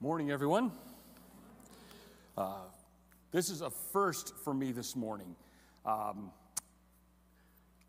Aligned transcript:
Morning, 0.00 0.30
everyone. 0.30 0.70
Uh, 2.36 2.52
this 3.32 3.50
is 3.50 3.62
a 3.62 3.70
first 3.70 4.32
for 4.44 4.54
me 4.54 4.70
this 4.70 4.94
morning. 4.94 5.34
Um, 5.84 6.30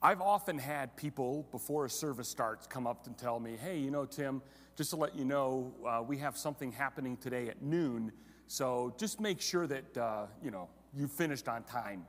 I've 0.01 0.19
often 0.19 0.57
had 0.57 0.97
people 0.97 1.47
before 1.51 1.85
a 1.85 1.89
service 1.89 2.27
starts 2.27 2.65
come 2.65 2.87
up 2.87 3.05
and 3.05 3.15
tell 3.15 3.39
me, 3.39 3.57
hey, 3.61 3.77
you 3.77 3.91
know, 3.91 4.05
Tim, 4.05 4.41
just 4.75 4.89
to 4.89 4.95
let 4.95 5.15
you 5.15 5.23
know, 5.23 5.71
uh, 5.87 6.01
we 6.01 6.17
have 6.17 6.35
something 6.35 6.71
happening 6.71 7.15
today 7.15 7.47
at 7.47 7.61
noon, 7.61 8.11
so 8.47 8.91
just 8.97 9.19
make 9.19 9.39
sure 9.39 9.67
that, 9.67 9.95
uh, 9.95 10.25
you 10.43 10.49
know, 10.49 10.67
you 10.95 11.07
finished 11.07 11.47
on 11.47 11.61
time, 11.61 12.07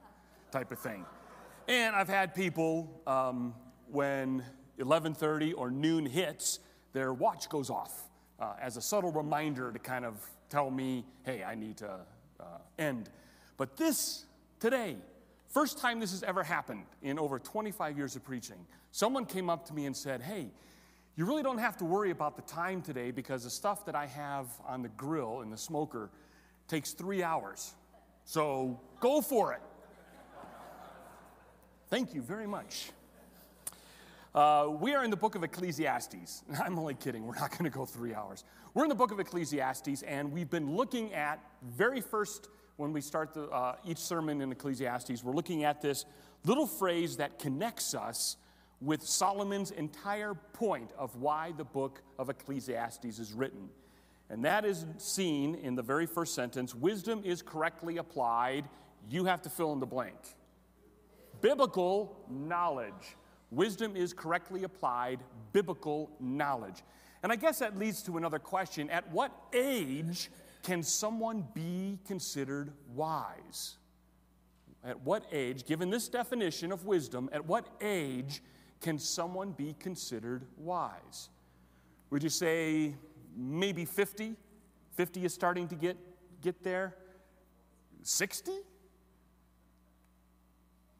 type 0.50 0.72
of 0.72 0.78
thing. 0.78 1.04
And 1.68 1.94
I've 1.94 2.08
had 2.08 2.34
people, 2.34 3.02
um, 3.06 3.54
when 3.90 4.44
11.30 4.78 5.52
or 5.58 5.70
noon 5.70 6.06
hits, 6.06 6.58
their 6.94 7.12
watch 7.12 7.50
goes 7.50 7.68
off 7.68 8.09
uh, 8.40 8.54
as 8.60 8.76
a 8.76 8.80
subtle 8.80 9.12
reminder 9.12 9.70
to 9.72 9.78
kind 9.78 10.04
of 10.04 10.14
tell 10.48 10.70
me, 10.70 11.04
hey, 11.24 11.44
I 11.44 11.54
need 11.54 11.76
to 11.78 11.90
uh, 12.40 12.44
end. 12.78 13.10
But 13.56 13.76
this, 13.76 14.24
today, 14.58 14.96
first 15.48 15.78
time 15.78 16.00
this 16.00 16.12
has 16.12 16.22
ever 16.22 16.42
happened 16.42 16.84
in 17.02 17.18
over 17.18 17.38
25 17.38 17.96
years 17.96 18.16
of 18.16 18.24
preaching, 18.24 18.66
someone 18.90 19.26
came 19.26 19.50
up 19.50 19.66
to 19.66 19.74
me 19.74 19.86
and 19.86 19.96
said, 19.96 20.22
hey, 20.22 20.48
you 21.16 21.26
really 21.26 21.42
don't 21.42 21.58
have 21.58 21.76
to 21.78 21.84
worry 21.84 22.10
about 22.10 22.36
the 22.36 22.42
time 22.42 22.80
today 22.80 23.10
because 23.10 23.44
the 23.44 23.50
stuff 23.50 23.84
that 23.86 23.94
I 23.94 24.06
have 24.06 24.46
on 24.66 24.82
the 24.82 24.88
grill 24.88 25.42
in 25.42 25.50
the 25.50 25.58
smoker 25.58 26.10
takes 26.66 26.92
three 26.92 27.22
hours. 27.22 27.74
So 28.24 28.80
go 29.00 29.20
for 29.20 29.52
it. 29.52 29.60
Thank 31.88 32.14
you 32.14 32.22
very 32.22 32.46
much. 32.46 32.92
Uh, 34.32 34.68
we 34.80 34.94
are 34.94 35.02
in 35.02 35.10
the 35.10 35.16
book 35.16 35.34
of 35.34 35.42
Ecclesiastes. 35.42 36.44
I'm 36.64 36.78
only 36.78 36.94
kidding, 36.94 37.26
we're 37.26 37.34
not 37.34 37.50
going 37.50 37.64
to 37.64 37.70
go 37.70 37.84
three 37.84 38.14
hours. 38.14 38.44
We're 38.74 38.84
in 38.84 38.88
the 38.88 38.94
book 38.94 39.10
of 39.10 39.18
Ecclesiastes, 39.18 40.02
and 40.02 40.30
we've 40.32 40.48
been 40.48 40.76
looking 40.76 41.12
at 41.12 41.40
very 41.64 42.00
first, 42.00 42.48
when 42.76 42.92
we 42.92 43.00
start 43.00 43.34
the, 43.34 43.48
uh, 43.48 43.74
each 43.84 43.98
sermon 43.98 44.40
in 44.40 44.52
Ecclesiastes, 44.52 45.24
we're 45.24 45.34
looking 45.34 45.64
at 45.64 45.82
this 45.82 46.04
little 46.44 46.66
phrase 46.66 47.16
that 47.16 47.40
connects 47.40 47.92
us 47.92 48.36
with 48.80 49.02
Solomon's 49.02 49.72
entire 49.72 50.34
point 50.34 50.92
of 50.96 51.16
why 51.16 51.52
the 51.56 51.64
book 51.64 52.00
of 52.16 52.30
Ecclesiastes 52.30 53.18
is 53.18 53.32
written. 53.32 53.68
And 54.30 54.44
that 54.44 54.64
is 54.64 54.86
seen 54.98 55.56
in 55.56 55.74
the 55.74 55.82
very 55.82 56.06
first 56.06 56.36
sentence 56.36 56.72
wisdom 56.72 57.22
is 57.24 57.42
correctly 57.42 57.96
applied. 57.96 58.68
You 59.10 59.24
have 59.24 59.42
to 59.42 59.50
fill 59.50 59.72
in 59.72 59.80
the 59.80 59.86
blank. 59.86 60.16
Biblical 61.40 62.16
knowledge. 62.30 63.16
Wisdom 63.50 63.96
is 63.96 64.12
correctly 64.12 64.64
applied 64.64 65.20
biblical 65.52 66.10
knowledge. 66.20 66.82
And 67.22 67.32
I 67.32 67.36
guess 67.36 67.58
that 67.58 67.78
leads 67.78 68.02
to 68.04 68.16
another 68.16 68.38
question. 68.38 68.88
At 68.90 69.10
what 69.10 69.32
age 69.52 70.30
can 70.62 70.82
someone 70.82 71.46
be 71.54 71.98
considered 72.06 72.72
wise? 72.94 73.76
At 74.84 75.00
what 75.00 75.24
age, 75.32 75.66
given 75.66 75.90
this 75.90 76.08
definition 76.08 76.72
of 76.72 76.86
wisdom, 76.86 77.28
at 77.32 77.44
what 77.44 77.66
age 77.80 78.42
can 78.80 78.98
someone 78.98 79.52
be 79.52 79.74
considered 79.78 80.46
wise? 80.56 81.28
Would 82.10 82.22
you 82.22 82.30
say 82.30 82.94
maybe 83.36 83.84
50? 83.84 84.36
50 84.92 85.24
is 85.24 85.34
starting 85.34 85.68
to 85.68 85.74
get, 85.74 85.96
get 86.40 86.62
there? 86.62 86.94
60? 88.02 88.52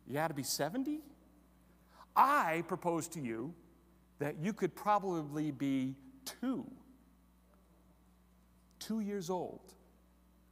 You 0.07 0.15
got 0.15 0.29
to 0.29 0.35
be 0.35 0.43
70? 0.43 1.01
I 2.17 2.65
propose 2.69 3.09
to 3.09 3.21
you 3.21 3.55
that 4.19 4.37
you 4.41 4.53
could 4.53 4.75
probably 4.75 5.51
be 5.51 5.95
two. 6.25 6.67
Two 8.79 9.01
years 9.01 9.31
old. 9.31 9.61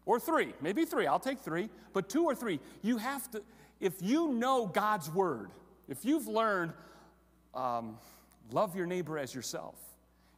Or 0.06 0.18
three, 0.18 0.54
maybe 0.62 0.86
three, 0.86 1.06
I'll 1.06 1.18
take 1.18 1.40
three, 1.40 1.68
but 1.92 2.08
two 2.08 2.24
or 2.24 2.34
three. 2.34 2.60
You 2.82 2.96
have 2.96 3.30
to, 3.32 3.42
if 3.78 4.00
you 4.00 4.32
know 4.32 4.66
God's 4.66 5.10
word, 5.10 5.50
if 5.86 6.04
you've 6.04 6.26
learned, 6.26 6.72
um, 7.54 7.98
love 8.50 8.74
your 8.74 8.86
neighbor 8.86 9.18
as 9.18 9.34
yourself, 9.34 9.76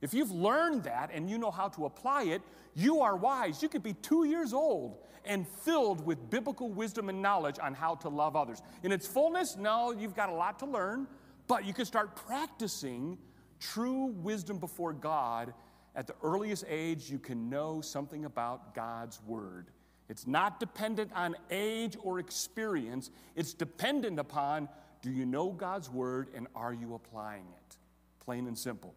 if 0.00 0.14
you've 0.14 0.32
learned 0.32 0.84
that 0.84 1.10
and 1.12 1.30
you 1.30 1.38
know 1.38 1.50
how 1.50 1.68
to 1.68 1.84
apply 1.84 2.24
it, 2.24 2.42
you 2.74 3.00
are 3.00 3.16
wise. 3.16 3.62
You 3.62 3.68
could 3.68 3.82
be 3.82 3.92
two 3.94 4.24
years 4.24 4.52
old 4.52 4.98
and 5.24 5.46
filled 5.46 6.04
with 6.04 6.30
biblical 6.30 6.70
wisdom 6.70 7.08
and 7.08 7.20
knowledge 7.20 7.58
on 7.60 7.74
how 7.74 7.94
to 7.96 8.08
love 8.08 8.36
others. 8.36 8.62
In 8.82 8.90
its 8.90 9.06
fullness, 9.06 9.56
no, 9.56 9.92
you've 9.92 10.16
got 10.16 10.30
a 10.30 10.32
lot 10.32 10.58
to 10.60 10.66
learn, 10.66 11.06
but 11.50 11.64
you 11.64 11.74
can 11.74 11.84
start 11.84 12.14
practicing 12.14 13.18
true 13.58 14.04
wisdom 14.04 14.58
before 14.58 14.92
God 14.92 15.52
at 15.96 16.06
the 16.06 16.14
earliest 16.22 16.64
age. 16.68 17.10
You 17.10 17.18
can 17.18 17.50
know 17.50 17.80
something 17.80 18.24
about 18.24 18.72
God's 18.72 19.20
Word. 19.26 19.66
It's 20.08 20.28
not 20.28 20.60
dependent 20.60 21.10
on 21.12 21.34
age 21.50 21.96
or 22.04 22.20
experience, 22.20 23.10
it's 23.34 23.52
dependent 23.52 24.20
upon 24.20 24.68
do 25.02 25.10
you 25.10 25.26
know 25.26 25.50
God's 25.50 25.90
Word 25.90 26.28
and 26.36 26.46
are 26.54 26.72
you 26.72 26.94
applying 26.94 27.46
it? 27.48 27.76
Plain 28.24 28.46
and 28.46 28.56
simple. 28.56 28.94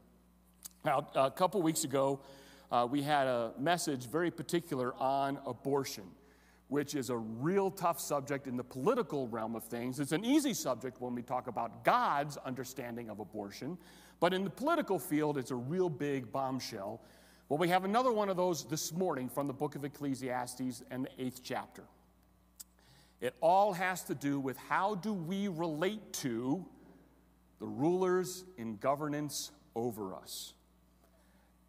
Now, 0.85 1.07
a 1.15 1.31
couple 1.31 1.59
weeks 1.63 1.85
ago, 1.85 2.19
uh, 2.71 2.87
we 2.87 3.01
had 3.01 3.25
a 3.25 3.53
message 3.57 4.05
very 4.07 4.29
particular 4.29 4.93
on 4.99 5.39
abortion, 5.47 6.03
which 6.73 6.95
is 6.95 7.11
a 7.11 7.15
real 7.15 7.69
tough 7.69 7.99
subject 7.99 8.47
in 8.47 8.57
the 8.57 8.63
political 8.63 9.27
realm 9.27 9.55
of 9.55 9.63
things. 9.63 9.99
It's 9.99 10.11
an 10.11 10.25
easy 10.25 10.55
subject 10.55 10.99
when 10.99 11.13
we 11.13 11.21
talk 11.21 11.45
about 11.45 11.83
God's 11.83 12.35
understanding 12.37 13.11
of 13.11 13.19
abortion, 13.19 13.77
but 14.19 14.33
in 14.33 14.43
the 14.43 14.49
political 14.49 14.97
field, 14.97 15.37
it's 15.37 15.51
a 15.51 15.55
real 15.55 15.87
big 15.87 16.31
bombshell. 16.31 16.99
Well, 17.47 17.59
we 17.59 17.67
have 17.67 17.85
another 17.85 18.11
one 18.11 18.27
of 18.27 18.37
those 18.37 18.65
this 18.65 18.91
morning 18.91 19.29
from 19.29 19.45
the 19.45 19.53
book 19.53 19.75
of 19.75 19.85
Ecclesiastes 19.85 20.81
and 20.89 21.05
the 21.05 21.23
eighth 21.23 21.41
chapter. 21.43 21.83
It 23.21 23.35
all 23.39 23.73
has 23.73 24.01
to 24.05 24.15
do 24.15 24.39
with 24.39 24.57
how 24.57 24.95
do 24.95 25.13
we 25.13 25.49
relate 25.49 26.11
to 26.13 26.65
the 27.59 27.67
rulers 27.67 28.45
in 28.57 28.77
governance 28.77 29.51
over 29.75 30.15
us. 30.15 30.55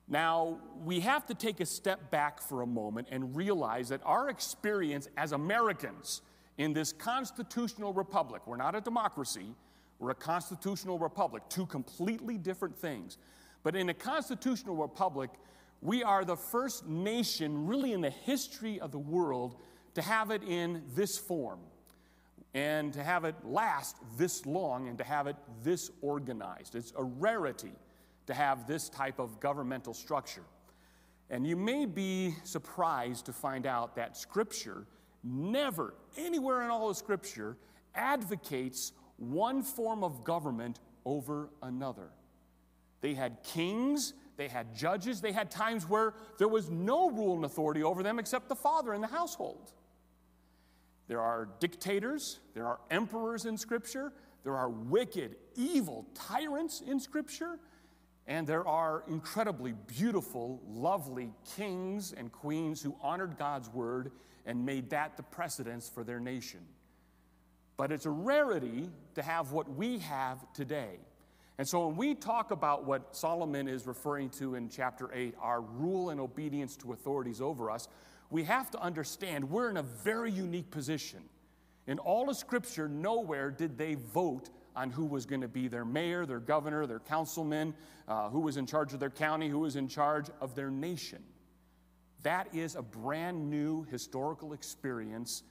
Now, 0.06 0.58
we 0.84 1.00
have 1.00 1.26
to 1.26 1.34
take 1.34 1.60
a 1.60 1.66
step 1.66 2.10
back 2.10 2.42
for 2.42 2.62
a 2.62 2.66
moment 2.66 3.08
and 3.10 3.34
realize 3.34 3.88
that 3.88 4.02
our 4.04 4.28
experience 4.28 5.08
as 5.16 5.32
Americans 5.32 6.20
in 6.58 6.72
this 6.72 6.92
constitutional 6.92 7.92
republic, 7.92 8.46
we're 8.46 8.56
not 8.56 8.74
a 8.74 8.80
democracy, 8.80 9.54
we're 9.98 10.10
a 10.10 10.14
constitutional 10.14 10.98
republic, 10.98 11.42
two 11.48 11.66
completely 11.66 12.36
different 12.36 12.76
things. 12.76 13.16
But 13.62 13.74
in 13.74 13.88
a 13.88 13.94
constitutional 13.94 14.76
republic, 14.76 15.30
we 15.80 16.02
are 16.02 16.24
the 16.24 16.36
first 16.36 16.86
nation, 16.86 17.66
really 17.66 17.92
in 17.92 18.02
the 18.02 18.10
history 18.10 18.78
of 18.80 18.92
the 18.92 18.98
world, 18.98 19.56
to 19.94 20.02
have 20.02 20.30
it 20.30 20.42
in 20.42 20.82
this 20.94 21.16
form 21.16 21.60
and 22.52 22.92
to 22.92 23.02
have 23.02 23.24
it 23.24 23.34
last 23.44 23.96
this 24.16 24.46
long 24.46 24.88
and 24.88 24.98
to 24.98 25.04
have 25.04 25.26
it 25.26 25.36
this 25.62 25.90
organized. 26.02 26.74
It's 26.74 26.92
a 26.96 27.02
rarity 27.02 27.72
to 28.26 28.34
have 28.34 28.66
this 28.66 28.88
type 28.88 29.18
of 29.18 29.40
governmental 29.40 29.94
structure. 29.94 30.44
And 31.30 31.46
you 31.46 31.56
may 31.56 31.86
be 31.86 32.34
surprised 32.44 33.26
to 33.26 33.32
find 33.32 33.66
out 33.66 33.96
that 33.96 34.16
Scripture 34.16 34.86
never, 35.22 35.94
anywhere 36.16 36.62
in 36.62 36.70
all 36.70 36.90
of 36.90 36.96
Scripture, 36.96 37.56
advocates 37.94 38.92
one 39.16 39.62
form 39.62 40.04
of 40.04 40.24
government 40.24 40.80
over 41.04 41.50
another. 41.62 42.08
They 43.00 43.14
had 43.14 43.42
kings, 43.42 44.14
they 44.36 44.48
had 44.48 44.74
judges, 44.74 45.20
they 45.20 45.32
had 45.32 45.50
times 45.50 45.88
where 45.88 46.14
there 46.38 46.48
was 46.48 46.70
no 46.70 47.10
rule 47.10 47.36
and 47.36 47.44
authority 47.44 47.82
over 47.82 48.02
them 48.02 48.18
except 48.18 48.48
the 48.48 48.56
father 48.56 48.94
in 48.94 49.00
the 49.00 49.06
household. 49.06 49.72
There 51.06 51.20
are 51.20 51.48
dictators, 51.60 52.40
there 52.54 52.66
are 52.66 52.80
emperors 52.90 53.44
in 53.44 53.58
Scripture, 53.58 54.12
there 54.42 54.56
are 54.56 54.70
wicked, 54.70 55.36
evil 55.54 56.06
tyrants 56.14 56.80
in 56.80 56.98
Scripture, 56.98 57.58
and 58.26 58.46
there 58.46 58.66
are 58.66 59.04
incredibly 59.06 59.72
beautiful, 59.86 60.62
lovely 60.66 61.30
kings 61.56 62.12
and 62.12 62.32
queens 62.32 62.80
who 62.80 62.96
honored 63.02 63.36
God's 63.36 63.68
word 63.68 64.12
and 64.46 64.64
made 64.64 64.90
that 64.90 65.16
the 65.16 65.22
precedence 65.22 65.88
for 65.88 66.04
their 66.04 66.20
nation. 66.20 66.60
But 67.76 67.92
it's 67.92 68.06
a 68.06 68.10
rarity 68.10 68.88
to 69.14 69.22
have 69.22 69.52
what 69.52 69.68
we 69.74 69.98
have 69.98 70.38
today. 70.54 70.98
And 71.58 71.68
so 71.68 71.86
when 71.86 71.96
we 71.96 72.14
talk 72.14 72.50
about 72.50 72.84
what 72.84 73.14
Solomon 73.14 73.68
is 73.68 73.86
referring 73.86 74.30
to 74.30 74.54
in 74.54 74.68
chapter 74.68 75.10
8, 75.12 75.34
our 75.40 75.60
rule 75.60 76.10
and 76.10 76.20
obedience 76.20 76.76
to 76.78 76.92
authorities 76.92 77.40
over 77.40 77.70
us, 77.70 77.88
we 78.30 78.42
have 78.44 78.70
to 78.72 78.80
understand 78.80 79.48
we're 79.48 79.70
in 79.70 79.76
a 79.76 79.82
very 79.82 80.30
unique 80.30 80.70
position. 80.70 81.20
In 81.86 81.98
all 81.98 82.30
of 82.30 82.36
Scripture, 82.36 82.88
nowhere 82.88 83.50
did 83.50 83.76
they 83.76 83.94
vote 83.94 84.50
on 84.76 84.90
who 84.90 85.04
was 85.04 85.26
going 85.26 85.40
to 85.40 85.48
be 85.48 85.68
their 85.68 85.84
mayor, 85.84 86.26
their 86.26 86.40
governor, 86.40 86.86
their 86.86 86.98
councilman, 87.00 87.74
uh, 88.08 88.28
who 88.28 88.40
was 88.40 88.56
in 88.56 88.66
charge 88.66 88.92
of 88.92 89.00
their 89.00 89.10
county, 89.10 89.48
who 89.48 89.60
was 89.60 89.76
in 89.76 89.88
charge 89.88 90.26
of 90.40 90.54
their 90.54 90.70
nation. 90.70 91.22
That 92.22 92.48
is 92.54 92.74
a 92.74 92.82
brand 92.82 93.50
new 93.50 93.84
historical 93.90 94.52
experience 94.52 95.42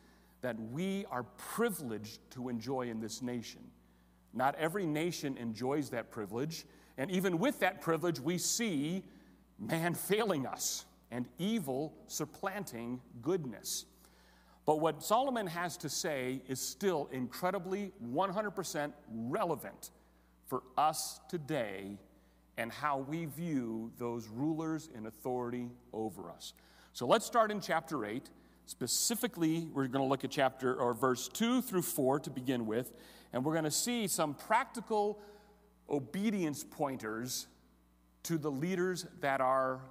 that 0.41 0.59
we 0.71 1.05
are 1.09 1.23
privileged 1.37 2.19
to 2.31 2.49
enjoy 2.49 2.89
in 2.89 2.99
this 2.99 3.21
nation. 3.21 3.61
Not 4.33 4.55
every 4.55 4.85
nation 4.85 5.37
enjoys 5.37 5.89
that 5.91 6.11
privilege, 6.11 6.65
and 6.97 7.09
even 7.11 7.39
with 7.39 7.59
that 7.59 7.81
privilege, 7.81 8.19
we 8.19 8.37
see 8.37 9.03
man 9.59 9.93
failing 9.93 10.45
us 10.45 10.85
and 11.11 11.27
evil 11.37 11.93
supplanting 12.07 12.99
goodness. 13.21 13.85
But 14.65 14.79
what 14.79 15.03
Solomon 15.03 15.47
has 15.47 15.75
to 15.77 15.89
say 15.89 16.41
is 16.47 16.59
still 16.59 17.09
incredibly 17.11 17.91
100% 18.05 18.93
relevant 19.09 19.91
for 20.47 20.63
us 20.77 21.19
today 21.29 21.97
and 22.57 22.71
how 22.71 22.99
we 22.99 23.25
view 23.25 23.91
those 23.97 24.27
rulers 24.27 24.89
in 24.95 25.05
authority 25.07 25.69
over 25.91 26.29
us. 26.29 26.53
So 26.93 27.07
let's 27.07 27.25
start 27.25 27.51
in 27.51 27.59
chapter 27.59 28.05
8. 28.05 28.29
Specifically, 28.65 29.67
we're 29.73 29.87
going 29.87 30.03
to 30.03 30.09
look 30.09 30.23
at 30.23 30.31
chapter 30.31 30.75
or 30.75 30.93
verse 30.93 31.27
2 31.27 31.61
through 31.61 31.81
4 31.81 32.19
to 32.21 32.29
begin 32.29 32.65
with, 32.65 32.93
and 33.33 33.43
we're 33.43 33.53
going 33.53 33.65
to 33.65 33.71
see 33.71 34.07
some 34.07 34.33
practical 34.33 35.19
obedience 35.89 36.63
pointers 36.63 37.47
to 38.23 38.37
the 38.37 38.51
leaders 38.51 39.05
that 39.19 39.41
are 39.41 39.81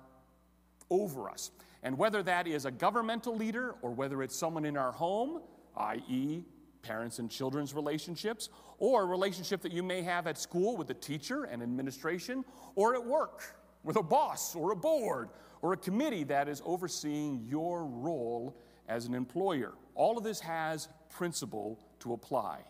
over 0.88 1.28
us. 1.28 1.50
And 1.82 1.98
whether 1.98 2.22
that 2.22 2.46
is 2.46 2.64
a 2.64 2.70
governmental 2.70 3.36
leader 3.36 3.74
or 3.82 3.90
whether 3.90 4.22
it's 4.22 4.36
someone 4.36 4.64
in 4.64 4.76
our 4.76 4.92
home, 4.92 5.40
i.e., 5.76 6.44
parents 6.82 7.18
and 7.18 7.30
children's 7.30 7.74
relationships, 7.74 8.48
or 8.78 9.02
a 9.02 9.06
relationship 9.06 9.60
that 9.62 9.72
you 9.72 9.82
may 9.82 10.02
have 10.02 10.26
at 10.26 10.36
school 10.36 10.76
with 10.76 10.90
a 10.90 10.94
teacher 10.94 11.44
and 11.44 11.62
administration, 11.62 12.44
or 12.74 12.94
at 12.94 13.04
work 13.04 13.56
with 13.84 13.96
a 13.96 14.02
boss 14.02 14.54
or 14.54 14.72
a 14.72 14.76
board 14.76 15.30
or 15.60 15.72
a 15.72 15.76
committee 15.76 16.24
that 16.24 16.48
is 16.48 16.62
overseeing 16.64 17.44
your 17.48 17.84
role 17.84 18.58
as 18.88 19.06
an 19.06 19.14
employer. 19.14 19.72
All 19.94 20.18
of 20.18 20.24
this 20.24 20.40
has 20.40 20.88
principle 21.08 21.78
to 22.00 22.12
apply, 22.12 22.60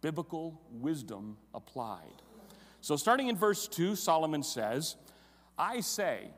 biblical 0.00 0.60
wisdom 0.70 1.36
applied. 1.54 2.22
So, 2.80 2.96
starting 2.96 3.28
in 3.28 3.36
verse 3.36 3.68
2, 3.68 3.94
Solomon 3.94 4.42
says, 4.42 4.96
I 5.58 5.80
say, 5.80 6.30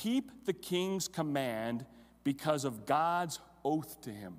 keep 0.00 0.46
the 0.46 0.52
king's 0.52 1.08
command 1.08 1.84
because 2.24 2.64
of 2.64 2.86
God's 2.86 3.40
oath 3.64 4.00
to 4.02 4.10
him. 4.10 4.34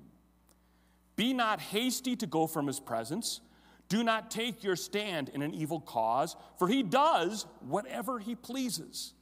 Be 1.16 1.32
not 1.32 1.60
hasty 1.60 2.16
to 2.16 2.26
go 2.26 2.46
from 2.46 2.66
his 2.66 2.80
presence. 2.80 3.40
Do 3.88 4.02
not 4.02 4.30
take 4.30 4.64
your 4.64 4.76
stand 4.76 5.28
in 5.28 5.42
an 5.42 5.54
evil 5.54 5.80
cause, 5.80 6.36
for 6.58 6.66
he 6.66 6.82
does 6.82 7.46
whatever 7.60 8.18
he 8.18 8.34
pleases. 8.34 9.14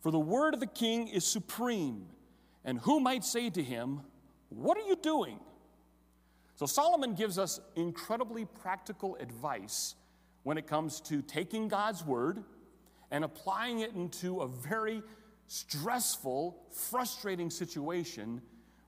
For 0.00 0.10
the 0.10 0.18
word 0.18 0.54
of 0.54 0.60
the 0.60 0.66
king 0.66 1.08
is 1.08 1.26
supreme, 1.26 2.06
and 2.64 2.78
who 2.80 3.00
might 3.00 3.24
say 3.24 3.50
to 3.50 3.62
him, 3.62 4.02
What 4.50 4.76
are 4.76 4.86
you 4.86 4.96
doing? 4.96 5.40
So 6.56 6.66
Solomon 6.66 7.14
gives 7.14 7.38
us 7.38 7.58
incredibly 7.74 8.44
practical 8.44 9.16
advice 9.16 9.96
when 10.44 10.56
it 10.56 10.66
comes 10.66 11.00
to 11.00 11.20
taking 11.22 11.66
God's 11.66 12.04
word 12.04 12.44
and 13.10 13.24
applying 13.24 13.80
it 13.80 13.94
into 13.94 14.42
a 14.42 14.46
very 14.48 15.02
stressful, 15.46 16.56
frustrating 16.70 17.50
situation 17.50 18.40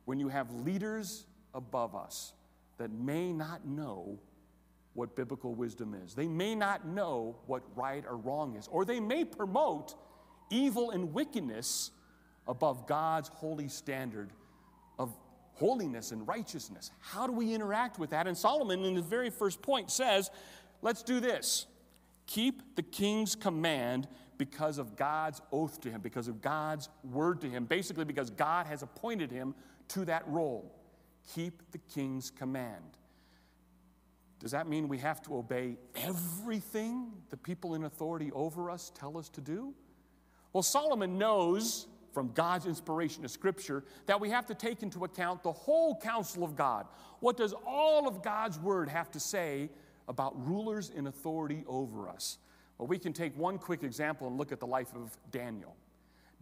when 0.04 0.18
you 0.18 0.28
have 0.28 0.52
leaders 0.52 1.26
above 1.54 1.94
us 1.94 2.32
that 2.78 2.90
may 2.90 3.32
not 3.32 3.66
know 3.66 4.18
what 4.94 5.14
biblical 5.14 5.54
wisdom 5.54 5.94
is. 5.94 6.14
They 6.14 6.26
may 6.26 6.54
not 6.54 6.86
know 6.86 7.36
what 7.46 7.62
right 7.76 8.04
or 8.08 8.16
wrong 8.16 8.56
is, 8.56 8.68
or 8.68 8.84
they 8.84 9.00
may 9.00 9.24
promote 9.24 9.94
evil 10.50 10.90
and 10.90 11.12
wickedness 11.12 11.90
above 12.48 12.86
God's 12.86 13.28
holy 13.28 13.68
standard 13.68 14.30
of 14.98 15.14
holiness 15.52 16.12
and 16.12 16.26
righteousness. 16.26 16.90
How 17.00 17.26
do 17.26 17.32
we 17.32 17.52
interact 17.52 17.98
with 17.98 18.10
that? 18.10 18.26
And 18.26 18.36
Solomon, 18.36 18.84
in 18.84 18.96
his 18.96 19.04
very 19.04 19.30
first 19.30 19.60
point, 19.62 19.90
says, 19.90 20.30
Let's 20.82 21.02
do 21.02 21.20
this. 21.20 21.66
Keep 22.26 22.76
the 22.76 22.82
king's 22.82 23.34
command 23.34 24.08
because 24.38 24.78
of 24.78 24.96
God's 24.96 25.40
oath 25.52 25.80
to 25.82 25.90
him, 25.90 26.00
because 26.00 26.28
of 26.28 26.40
God's 26.40 26.88
word 27.04 27.40
to 27.40 27.48
him, 27.48 27.64
basically, 27.64 28.04
because 28.04 28.30
God 28.30 28.66
has 28.66 28.82
appointed 28.82 29.30
him 29.30 29.54
to 29.88 30.04
that 30.04 30.26
role. 30.28 30.74
Keep 31.34 31.72
the 31.72 31.78
king's 31.78 32.30
command. 32.30 32.96
Does 34.38 34.50
that 34.50 34.68
mean 34.68 34.88
we 34.88 34.98
have 34.98 35.22
to 35.22 35.36
obey 35.36 35.78
everything 35.96 37.10
the 37.30 37.36
people 37.36 37.74
in 37.74 37.84
authority 37.84 38.30
over 38.32 38.70
us 38.70 38.92
tell 38.94 39.16
us 39.16 39.28
to 39.30 39.40
do? 39.40 39.74
Well, 40.52 40.62
Solomon 40.62 41.18
knows 41.18 41.86
from 42.12 42.32
God's 42.32 42.66
inspiration 42.66 43.24
of 43.24 43.30
Scripture 43.30 43.84
that 44.06 44.20
we 44.20 44.30
have 44.30 44.46
to 44.46 44.54
take 44.54 44.82
into 44.82 45.04
account 45.04 45.42
the 45.42 45.52
whole 45.52 45.98
counsel 46.00 46.44
of 46.44 46.56
God. 46.56 46.86
What 47.20 47.36
does 47.36 47.54
all 47.66 48.06
of 48.08 48.22
God's 48.22 48.58
Word 48.58 48.88
have 48.88 49.10
to 49.12 49.20
say 49.20 49.70
about 50.08 50.34
rulers 50.46 50.90
in 50.90 51.06
authority 51.06 51.64
over 51.66 52.08
us? 52.08 52.38
Well, 52.78 52.86
we 52.86 52.98
can 52.98 53.12
take 53.12 53.36
one 53.38 53.58
quick 53.58 53.82
example 53.82 54.26
and 54.26 54.36
look 54.36 54.52
at 54.52 54.60
the 54.60 54.66
life 54.66 54.94
of 54.94 55.16
Daniel. 55.30 55.74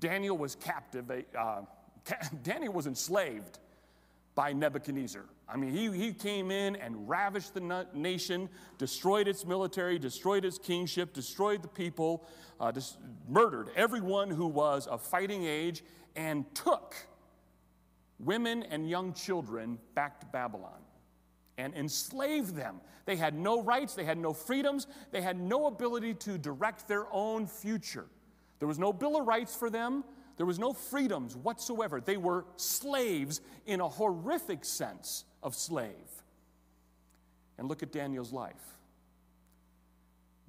Daniel 0.00 0.36
was 0.36 0.56
captive, 0.56 1.10
uh, 1.38 1.62
Daniel 2.42 2.72
was 2.72 2.86
enslaved 2.86 3.58
by 4.34 4.52
Nebuchadnezzar. 4.52 5.24
I 5.48 5.56
mean, 5.56 5.70
he, 5.70 5.92
he 5.96 6.12
came 6.12 6.50
in 6.50 6.74
and 6.76 7.08
ravished 7.08 7.54
the 7.54 7.86
nation, 7.94 8.48
destroyed 8.78 9.28
its 9.28 9.44
military, 9.44 9.98
destroyed 9.98 10.44
its 10.44 10.58
kingship, 10.58 11.12
destroyed 11.12 11.62
the 11.62 11.68
people, 11.68 12.26
uh, 12.58 12.72
dis- 12.72 12.96
murdered 13.28 13.70
everyone 13.76 14.30
who 14.30 14.46
was 14.46 14.86
of 14.86 15.02
fighting 15.02 15.44
age, 15.44 15.84
and 16.16 16.52
took 16.54 16.96
women 18.18 18.62
and 18.64 18.88
young 18.88 19.12
children 19.12 19.78
back 19.94 20.18
to 20.20 20.26
Babylon 20.26 20.83
and 21.58 21.74
enslaved 21.74 22.54
them. 22.56 22.80
They 23.04 23.16
had 23.16 23.34
no 23.34 23.62
rights, 23.62 23.94
they 23.94 24.04
had 24.04 24.18
no 24.18 24.32
freedoms, 24.32 24.86
they 25.10 25.20
had 25.20 25.38
no 25.38 25.66
ability 25.66 26.14
to 26.14 26.38
direct 26.38 26.88
their 26.88 27.06
own 27.12 27.46
future. 27.46 28.06
There 28.58 28.68
was 28.68 28.78
no 28.78 28.92
Bill 28.92 29.20
of 29.20 29.26
Rights 29.26 29.54
for 29.54 29.70
them, 29.70 30.04
there 30.36 30.46
was 30.46 30.58
no 30.58 30.72
freedoms 30.72 31.36
whatsoever. 31.36 32.00
They 32.00 32.16
were 32.16 32.44
slaves 32.56 33.40
in 33.66 33.80
a 33.80 33.88
horrific 33.88 34.64
sense 34.64 35.24
of 35.42 35.54
slave. 35.54 35.92
And 37.56 37.68
look 37.68 37.82
at 37.82 37.92
Daniel's 37.92 38.32
life. 38.32 38.54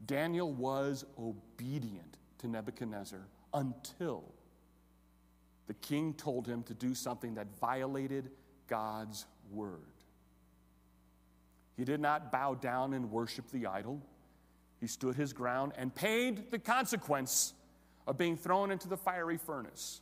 Daniel 0.07 0.51
was 0.51 1.05
obedient 1.19 2.17
to 2.39 2.47
Nebuchadnezzar 2.47 3.27
until 3.53 4.23
the 5.67 5.73
king 5.75 6.13
told 6.13 6.47
him 6.47 6.63
to 6.63 6.73
do 6.73 6.93
something 6.93 7.35
that 7.35 7.47
violated 7.59 8.29
God's 8.67 9.25
word. 9.51 9.94
He 11.77 11.83
did 11.83 11.99
not 11.99 12.31
bow 12.31 12.55
down 12.55 12.93
and 12.93 13.11
worship 13.11 13.49
the 13.51 13.65
idol. 13.65 14.01
He 14.79 14.87
stood 14.87 15.15
his 15.15 15.33
ground 15.33 15.73
and 15.77 15.93
paid 15.93 16.51
the 16.51 16.59
consequence 16.59 17.53
of 18.07 18.17
being 18.17 18.37
thrown 18.37 18.71
into 18.71 18.87
the 18.87 18.97
fiery 18.97 19.37
furnace. 19.37 20.01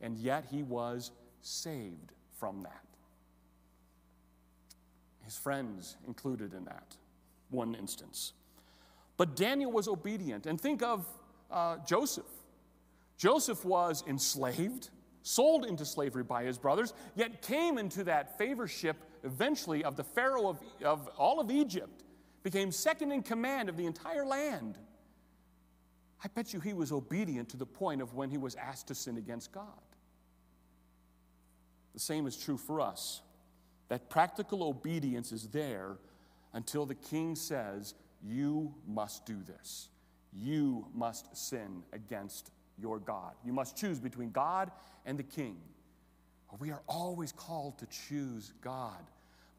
And 0.00 0.16
yet 0.16 0.46
he 0.50 0.62
was 0.62 1.10
saved 1.40 2.12
from 2.38 2.62
that. 2.62 2.84
His 5.24 5.36
friends 5.36 5.96
included 6.06 6.52
in 6.52 6.64
that 6.66 6.96
one 7.50 7.74
instance. 7.74 8.32
But 9.16 9.36
Daniel 9.36 9.72
was 9.72 9.88
obedient. 9.88 10.46
And 10.46 10.60
think 10.60 10.82
of 10.82 11.06
uh, 11.50 11.76
Joseph. 11.86 12.24
Joseph 13.16 13.64
was 13.64 14.02
enslaved, 14.06 14.90
sold 15.22 15.64
into 15.64 15.84
slavery 15.84 16.24
by 16.24 16.44
his 16.44 16.58
brothers, 16.58 16.92
yet 17.14 17.42
came 17.42 17.78
into 17.78 18.04
that 18.04 18.38
favorship 18.38 18.96
eventually 19.24 19.82
of 19.82 19.96
the 19.96 20.04
Pharaoh 20.04 20.48
of, 20.48 20.60
of 20.84 21.08
all 21.18 21.40
of 21.40 21.50
Egypt, 21.50 22.04
became 22.42 22.70
second 22.70 23.10
in 23.10 23.22
command 23.22 23.68
of 23.68 23.76
the 23.76 23.86
entire 23.86 24.24
land. 24.24 24.78
I 26.22 26.28
bet 26.28 26.52
you 26.52 26.60
he 26.60 26.72
was 26.72 26.92
obedient 26.92 27.48
to 27.50 27.56
the 27.56 27.66
point 27.66 28.00
of 28.00 28.14
when 28.14 28.30
he 28.30 28.38
was 28.38 28.54
asked 28.54 28.88
to 28.88 28.94
sin 28.94 29.16
against 29.16 29.50
God. 29.50 29.64
The 31.94 32.00
same 32.00 32.26
is 32.26 32.36
true 32.36 32.56
for 32.56 32.80
us. 32.80 33.22
That 33.88 34.10
practical 34.10 34.62
obedience 34.62 35.32
is 35.32 35.48
there 35.48 35.96
until 36.52 36.86
the 36.86 36.94
king 36.94 37.34
says, 37.36 37.94
You 38.22 38.74
must 38.86 39.26
do 39.26 39.42
this. 39.42 39.88
You 40.32 40.86
must 40.94 41.36
sin 41.36 41.82
against 41.92 42.50
your 42.78 42.98
God. 42.98 43.34
You 43.44 43.52
must 43.52 43.76
choose 43.76 44.00
between 44.00 44.30
God 44.30 44.70
and 45.06 45.18
the 45.18 45.22
king. 45.22 45.58
We 46.58 46.70
are 46.70 46.82
always 46.86 47.32
called 47.32 47.78
to 47.78 47.86
choose 47.86 48.52
God. 48.60 49.02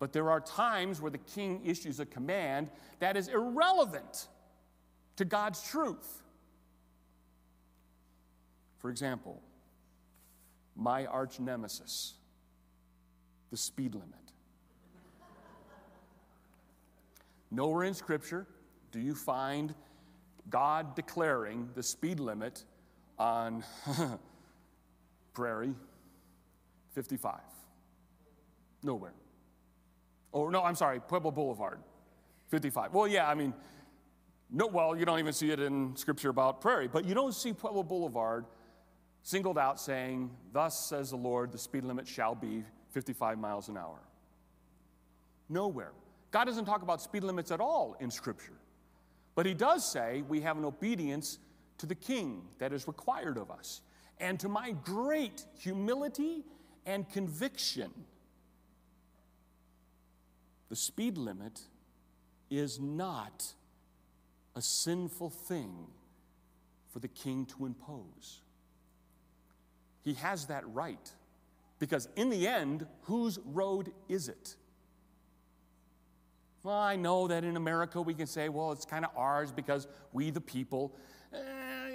But 0.06 0.14
there 0.14 0.30
are 0.30 0.40
times 0.40 1.02
where 1.02 1.10
the 1.10 1.18
king 1.18 1.62
issues 1.66 2.00
a 2.00 2.06
command 2.06 2.70
that 3.00 3.18
is 3.18 3.28
irrelevant 3.28 4.28
to 5.16 5.26
God's 5.26 5.68
truth. 5.68 6.22
For 8.78 8.92
example, 8.92 9.42
my 10.76 11.08
arch 11.08 11.40
nemesis, 11.40 12.14
the 13.50 13.58
speed 13.58 13.96
limit. 13.96 14.14
Nowhere 17.50 17.86
in 17.86 17.96
Scripture 17.96 18.46
do 18.92 19.00
you 19.00 19.16
find 19.16 19.74
God 20.52 20.96
declaring 20.96 21.68
the 21.74 21.82
speed 21.82 22.20
limit 22.20 22.64
on 23.18 23.64
Prairie 25.34 25.74
55. 26.94 27.40
Nowhere. 28.84 29.14
Oh, 30.36 30.50
no, 30.50 30.62
I'm 30.62 30.76
sorry, 30.76 31.00
Pueblo 31.00 31.32
Boulevard 31.32 31.80
55. 32.50 32.94
Well, 32.94 33.08
yeah, 33.08 33.28
I 33.28 33.36
mean, 33.36 33.54
no, 34.52 34.68
well, 34.68 34.96
you 34.96 35.06
don't 35.06 35.18
even 35.18 35.32
see 35.32 35.50
it 35.50 35.62
in 35.62 35.96
Scripture 35.96 36.30
about 36.30 36.60
Prairie, 36.60 36.90
but 36.90 37.06
you 37.06 37.16
don't 37.16 37.34
see 37.34 37.54
Pueblo 37.54 37.84
Boulevard 37.84 38.46
singled 39.24 39.58
out 39.58 39.80
saying, 39.80 40.30
Thus 40.52 40.78
says 40.88 41.10
the 41.10 41.16
Lord, 41.16 41.54
the 41.54 41.58
speed 41.58 41.86
limit 41.86 42.06
shall 42.06 42.36
be 42.36 42.66
55 42.92 43.40
miles 43.40 43.70
an 43.70 43.78
hour. 43.78 44.00
Nowhere. 45.48 45.94
God 46.32 46.46
doesn't 46.46 46.66
talk 46.66 46.82
about 46.82 47.02
speed 47.02 47.24
limits 47.24 47.50
at 47.50 47.62
all 47.62 47.96
in 48.02 48.12
Scripture. 48.12 48.60
But 49.36 49.46
He 49.46 49.54
does 49.54 49.90
say 49.90 50.22
we 50.28 50.42
have 50.42 50.58
an 50.58 50.66
obedience 50.66 51.40
to 51.78 51.86
the 51.86 51.96
King 51.96 52.42
that 52.60 52.74
is 52.74 52.88
required 52.88 53.38
of 53.38 53.50
us. 53.50 53.82
And 54.20 54.38
to 54.42 54.50
my 54.50 54.72
great 54.84 55.46
humility 55.58 56.44
and 56.86 57.10
conviction, 57.10 57.92
the 60.70 60.76
speed 60.76 61.18
limit 61.18 61.62
is 62.50 62.80
not 62.80 63.46
a 64.56 64.62
sinful 64.62 65.30
thing 65.30 65.88
for 66.92 67.00
the 67.00 67.08
king 67.08 67.46
to 67.46 67.66
impose. 67.66 68.42
He 70.04 70.14
has 70.14 70.46
that 70.46 70.64
right 70.74 71.12
because, 71.80 72.08
in 72.16 72.30
the 72.30 72.48
end, 72.48 72.86
whose 73.02 73.40
road 73.44 73.92
is 74.08 74.30
it? 74.30 74.56
Well, 76.64 76.80
I 76.80 76.96
know 76.96 77.28
that 77.28 77.44
in 77.44 77.58
America 77.58 78.02
we 78.02 78.14
can 78.14 78.26
say, 78.26 78.50
well, 78.50 78.72
it's 78.72 78.86
kind 78.86 79.06
of 79.06 79.12
ours 79.16 79.52
because 79.52 79.88
we, 80.14 80.32
the 80.32 80.42
people, 80.42 80.96
eh, 81.34 81.38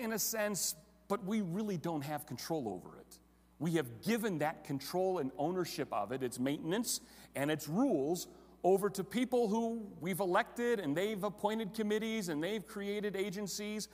in 0.00 0.12
a 0.12 0.18
sense, 0.18 0.76
but 1.08 1.24
we 1.24 1.40
really 1.40 1.76
don't 1.76 2.02
have 2.02 2.26
control 2.26 2.68
over 2.68 2.96
it. 2.98 3.18
We 3.58 3.72
have 3.72 4.02
given 4.02 4.38
that 4.38 4.64
control 4.64 5.18
and 5.18 5.32
ownership 5.38 5.88
of 5.92 6.12
it, 6.12 6.22
its 6.22 6.38
maintenance 6.38 7.00
and 7.34 7.50
its 7.50 7.68
rules, 7.68 8.28
over 8.62 8.90
to 8.90 9.02
people 9.04 9.48
who 9.48 9.86
we've 10.00 10.20
elected 10.20 10.80
and 10.80 10.96
they've 10.96 11.22
appointed 11.22 11.74
committees 11.74 12.28
and 12.28 12.42
they've 12.42 12.66
created 12.66 13.16
agencies 13.16 13.88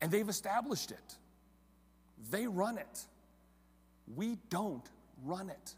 and 0.00 0.10
they've 0.10 0.28
established 0.28 0.90
it. 0.90 1.16
They 2.30 2.46
run 2.46 2.78
it. 2.78 3.06
We 4.14 4.38
don't 4.50 4.88
run 5.24 5.48
it. 5.48 5.74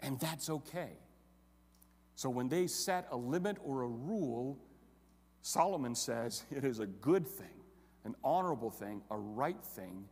And 0.00 0.18
that's 0.20 0.50
okay. 0.50 0.90
So 2.14 2.28
when 2.28 2.48
they 2.48 2.66
set 2.66 3.08
a 3.10 3.16
limit 3.16 3.56
or 3.64 3.82
a 3.82 3.88
rule, 3.88 4.58
Solomon 5.40 5.94
says 5.94 6.44
it 6.50 6.64
is 6.64 6.78
a 6.78 6.86
good 6.86 7.26
thing, 7.26 7.62
an 8.04 8.14
honorable 8.22 8.70
thing, 8.70 9.02
a 9.10 9.16
right 9.16 9.62
thing 9.74 10.04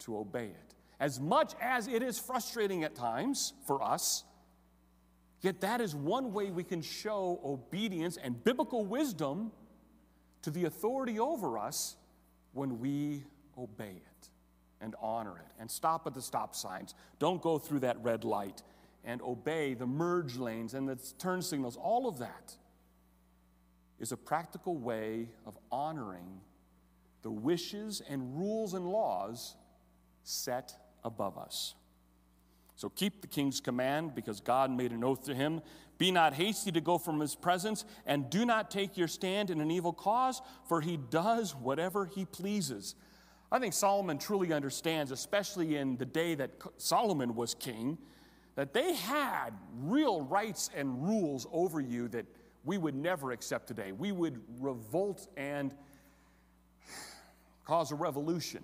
to 0.00 0.18
obey 0.18 0.46
it. 0.46 0.74
As 1.00 1.20
much 1.20 1.54
as 1.60 1.86
it 1.86 2.02
is 2.02 2.18
frustrating 2.18 2.82
at 2.82 2.94
times 2.94 3.52
for 3.66 3.82
us, 3.82 4.24
Yet 5.40 5.60
that 5.60 5.80
is 5.80 5.94
one 5.94 6.32
way 6.32 6.50
we 6.50 6.64
can 6.64 6.82
show 6.82 7.40
obedience 7.44 8.16
and 8.16 8.42
biblical 8.42 8.84
wisdom 8.84 9.52
to 10.42 10.50
the 10.50 10.64
authority 10.64 11.18
over 11.18 11.58
us 11.58 11.96
when 12.52 12.80
we 12.80 13.24
obey 13.56 14.02
it 14.04 14.28
and 14.80 14.94
honor 15.00 15.38
it 15.38 15.52
and 15.60 15.70
stop 15.70 16.06
at 16.06 16.14
the 16.14 16.22
stop 16.22 16.54
signs. 16.54 16.94
Don't 17.18 17.40
go 17.42 17.58
through 17.58 17.80
that 17.80 18.02
red 18.02 18.24
light 18.24 18.62
and 19.04 19.22
obey 19.22 19.74
the 19.74 19.86
merge 19.86 20.36
lanes 20.36 20.74
and 20.74 20.88
the 20.88 20.96
turn 21.18 21.42
signals. 21.42 21.76
All 21.76 22.08
of 22.08 22.18
that 22.18 22.56
is 23.98 24.12
a 24.12 24.16
practical 24.16 24.76
way 24.76 25.28
of 25.46 25.56
honoring 25.70 26.40
the 27.22 27.30
wishes 27.30 28.02
and 28.08 28.38
rules 28.38 28.74
and 28.74 28.86
laws 28.86 29.56
set 30.22 30.74
above 31.04 31.38
us. 31.38 31.74
So 32.78 32.88
keep 32.88 33.22
the 33.22 33.26
king's 33.26 33.60
command 33.60 34.14
because 34.14 34.40
God 34.40 34.70
made 34.70 34.92
an 34.92 35.02
oath 35.02 35.24
to 35.24 35.34
him. 35.34 35.62
Be 35.98 36.12
not 36.12 36.34
hasty 36.34 36.70
to 36.70 36.80
go 36.80 36.96
from 36.96 37.18
his 37.18 37.34
presence, 37.34 37.84
and 38.06 38.30
do 38.30 38.46
not 38.46 38.70
take 38.70 38.96
your 38.96 39.08
stand 39.08 39.50
in 39.50 39.60
an 39.60 39.68
evil 39.68 39.92
cause, 39.92 40.40
for 40.68 40.80
he 40.80 40.96
does 40.96 41.56
whatever 41.56 42.06
he 42.06 42.24
pleases. 42.24 42.94
I 43.50 43.58
think 43.58 43.74
Solomon 43.74 44.16
truly 44.16 44.52
understands, 44.52 45.10
especially 45.10 45.74
in 45.74 45.96
the 45.96 46.04
day 46.04 46.36
that 46.36 46.52
Solomon 46.76 47.34
was 47.34 47.52
king, 47.52 47.98
that 48.54 48.72
they 48.72 48.94
had 48.94 49.50
real 49.74 50.20
rights 50.20 50.70
and 50.72 51.02
rules 51.02 51.48
over 51.50 51.80
you 51.80 52.06
that 52.08 52.26
we 52.64 52.78
would 52.78 52.94
never 52.94 53.32
accept 53.32 53.66
today. 53.66 53.90
We 53.90 54.12
would 54.12 54.40
revolt 54.60 55.26
and 55.36 55.74
cause 57.64 57.90
a 57.90 57.96
revolution 57.96 58.62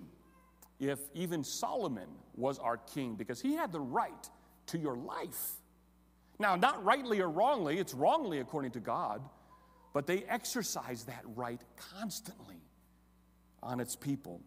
if 0.79 0.99
even 1.13 1.43
Solomon 1.43 2.09
was 2.35 2.59
our 2.59 2.77
king 2.77 3.15
because 3.15 3.41
he 3.41 3.53
had 3.53 3.71
the 3.71 3.79
right 3.79 4.29
to 4.67 4.77
your 4.77 4.95
life. 4.95 5.51
Now, 6.39 6.55
not 6.55 6.83
rightly 6.83 7.21
or 7.21 7.29
wrongly, 7.29 7.79
it's 7.79 7.93
wrongly 7.93 8.39
according 8.39 8.71
to 8.71 8.79
God, 8.79 9.21
but 9.93 10.05
they 10.05 10.23
exercise 10.23 11.05
that 11.05 11.23
right 11.35 11.61
constantly 11.97 12.61
on 13.63 13.79
its 13.79 13.95
people. 13.95 14.41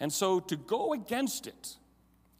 And 0.00 0.12
so 0.12 0.40
to 0.40 0.56
go 0.56 0.92
against 0.92 1.46
it 1.46 1.76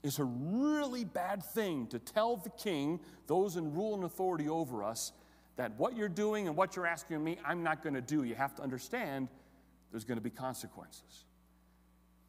is 0.03 0.19
a 0.19 0.25
really 0.25 1.05
bad 1.05 1.45
thing 1.45 1.87
to 1.89 1.99
tell 2.01 2.37
the 2.37 2.51
king, 2.51 2.99
those 3.29 3.57
in 3.57 3.73
rule 3.73 3.95
and 3.95 4.05
authority 4.05 4.49
over 4.49 4.83
us, 4.83 5.13
that 5.57 5.79
what 5.79 5.97
you're 5.97 6.09
doing 6.09 6.49
and 6.49 6.57
what 6.57 6.75
you're 6.75 6.87
asking 6.87 7.17
of 7.17 7.23
me, 7.23 7.39
I'm 7.45 7.63
not 7.63 7.83
going 7.83 7.95
to 7.95 8.01
do. 8.01 8.25
You 8.25 8.35
have 8.35 8.55
to 8.57 8.63
understand 8.63 9.29
there's 9.93 10.05
going 10.05 10.19
to 10.19 10.23
be 10.23 10.31
consequences. 10.31 11.25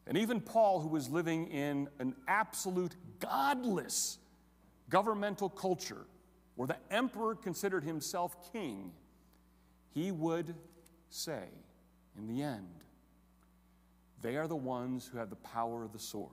And 0.06 0.18
even 0.18 0.42
Paul, 0.42 0.82
who 0.82 0.90
was 0.90 1.10
living 1.10 1.48
in 1.48 1.88
an 2.00 2.16
absolute 2.28 2.96
godless 3.20 4.18
governmental 4.90 5.50
culture 5.50 6.06
where 6.56 6.68
the 6.68 6.78
emperor 6.92 7.36
considered 7.36 7.84
himself 7.84 8.52
king, 8.52 8.92
he 9.94 10.12
would 10.12 10.56
say, 11.10 11.44
in 12.18 12.28
the 12.28 12.42
end, 12.44 12.68
they 14.22 14.38
are 14.38 14.48
the 14.48 14.56
ones 14.56 15.08
who 15.08 15.18
have 15.18 15.30
the 15.30 15.36
power 15.38 15.84
of 15.84 15.94
the 15.94 16.00
sword. 16.00 16.32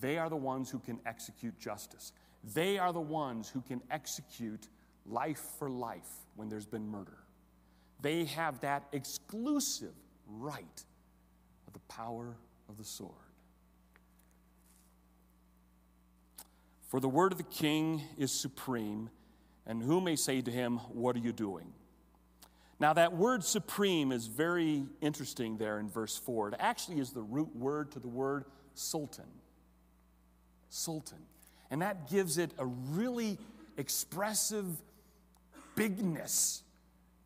They 0.00 0.18
are 0.18 0.28
the 0.28 0.36
ones 0.36 0.70
who 0.70 0.78
can 0.78 1.00
execute 1.06 1.58
justice. 1.58 2.12
They 2.54 2.78
are 2.78 2.92
the 2.92 3.00
ones 3.00 3.48
who 3.48 3.60
can 3.60 3.82
execute 3.90 4.68
life 5.06 5.42
for 5.58 5.68
life 5.68 6.08
when 6.36 6.48
there's 6.48 6.66
been 6.66 6.88
murder. 6.88 7.18
They 8.00 8.24
have 8.26 8.60
that 8.60 8.84
exclusive 8.92 9.94
right 10.26 10.84
of 11.70 11.74
the 11.74 11.92
power 11.92 12.36
of 12.68 12.76
the 12.76 12.84
sword. 12.84 13.12
For 16.88 16.98
the 16.98 17.08
word 17.08 17.30
of 17.32 17.38
the 17.38 17.44
king 17.44 18.02
is 18.18 18.32
supreme, 18.32 19.10
and 19.66 19.80
who 19.80 20.00
may 20.00 20.16
say 20.16 20.40
to 20.40 20.50
him, 20.50 20.78
What 20.92 21.14
are 21.14 21.20
you 21.20 21.32
doing? 21.32 21.72
Now, 22.80 22.94
that 22.94 23.12
word 23.12 23.44
supreme 23.44 24.10
is 24.10 24.26
very 24.26 24.84
interesting 25.00 25.58
there 25.58 25.78
in 25.78 25.88
verse 25.88 26.16
4. 26.16 26.48
It 26.48 26.54
actually 26.58 26.98
is 26.98 27.10
the 27.10 27.22
root 27.22 27.54
word 27.54 27.92
to 27.92 28.00
the 28.00 28.08
word 28.08 28.46
sultan. 28.74 29.28
Sultan. 30.70 31.18
And 31.70 31.82
that 31.82 32.10
gives 32.10 32.38
it 32.38 32.52
a 32.58 32.66
really 32.66 33.38
expressive 33.76 34.66
bigness 35.76 36.62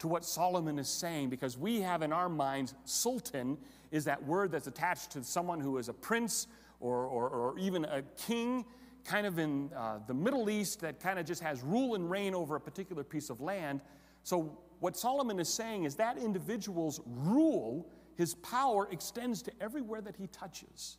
to 0.01 0.09
what 0.09 0.25
Solomon 0.25 0.79
is 0.79 0.89
saying 0.89 1.31
because 1.31 1.57
we 1.57 1.81
have 1.81 2.03
in 2.03 2.13
our 2.13 2.29
minds 2.29 2.75
sultan 2.85 3.57
is 3.95 4.05
that 4.07 4.21
word 4.27 4.51
that's 4.51 4.67
attached 4.67 5.13
to 5.13 5.23
someone 5.23 5.61
who 5.61 5.79
is 5.79 5.89
a 5.89 5.93
prince 5.93 6.49
or, 6.81 7.05
or, 7.07 7.29
or 7.29 7.59
even 7.61 7.85
a 7.85 8.03
king, 8.27 8.65
kind 9.05 9.25
of 9.25 9.39
in 9.39 9.71
uh, 9.73 10.01
the 10.09 10.13
Middle 10.13 10.51
East, 10.51 10.81
that 10.81 10.99
kind 10.99 11.17
of 11.17 11.25
just 11.25 11.41
has 11.41 11.63
rule 11.63 11.95
and 11.95 12.11
reign 12.11 12.35
over 12.35 12.57
a 12.57 12.61
particular 12.61 13.05
piece 13.05 13.31
of 13.31 13.41
land. 13.41 13.81
So, 14.25 14.59
what 14.81 14.97
Solomon 14.97 15.39
is 15.39 15.49
saying 15.49 15.85
is 15.85 15.95
that 15.95 16.19
individual's 16.19 17.01
rule, 17.07 17.89
his 18.17 18.35
power, 18.35 18.89
extends 18.91 19.43
to 19.43 19.53
everywhere 19.61 20.01
that 20.01 20.17
he 20.17 20.27
touches. 20.27 20.99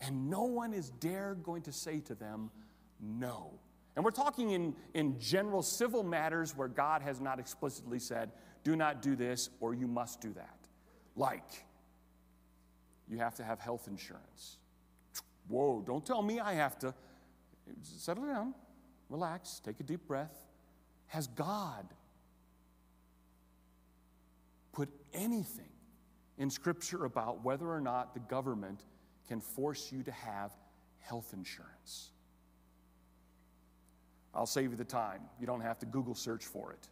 And 0.00 0.30
no 0.30 0.44
one 0.44 0.72
is 0.72 0.88
dare 0.88 1.34
going 1.34 1.60
to 1.64 1.72
say 1.72 2.00
to 2.00 2.14
them, 2.14 2.50
no. 2.98 3.60
And 3.94 4.02
we're 4.02 4.10
talking 4.10 4.52
in, 4.52 4.74
in 4.94 5.20
general 5.20 5.62
civil 5.62 6.02
matters 6.02 6.56
where 6.56 6.68
God 6.68 7.02
has 7.02 7.20
not 7.20 7.38
explicitly 7.38 7.98
said, 7.98 8.30
do 8.64 8.74
not 8.74 9.02
do 9.02 9.16
this 9.16 9.50
or 9.60 9.74
you 9.74 9.86
must 9.86 10.22
do 10.22 10.32
that. 10.32 10.56
Like, 11.14 11.66
you 13.10 13.18
have 13.18 13.34
to 13.34 13.44
have 13.44 13.58
health 13.58 13.88
insurance. 13.88 14.56
Whoa, 15.48 15.82
don't 15.84 16.06
tell 16.06 16.22
me 16.22 16.38
I 16.38 16.54
have 16.54 16.78
to. 16.78 16.94
Settle 17.82 18.24
down, 18.24 18.54
relax, 19.08 19.60
take 19.64 19.80
a 19.80 19.82
deep 19.82 20.06
breath. 20.06 20.34
Has 21.08 21.26
God 21.26 21.86
put 24.72 24.88
anything 25.12 25.64
in 26.38 26.50
Scripture 26.50 27.04
about 27.04 27.44
whether 27.44 27.68
or 27.68 27.80
not 27.80 28.14
the 28.14 28.20
government 28.20 28.84
can 29.28 29.40
force 29.40 29.90
you 29.92 30.04
to 30.04 30.12
have 30.12 30.52
health 31.00 31.32
insurance? 31.32 32.10
I'll 34.32 34.46
save 34.46 34.70
you 34.70 34.76
the 34.76 34.84
time. 34.84 35.22
You 35.40 35.46
don't 35.46 35.62
have 35.62 35.80
to 35.80 35.86
Google 35.86 36.14
search 36.14 36.44
for 36.44 36.72
it. 36.72 36.88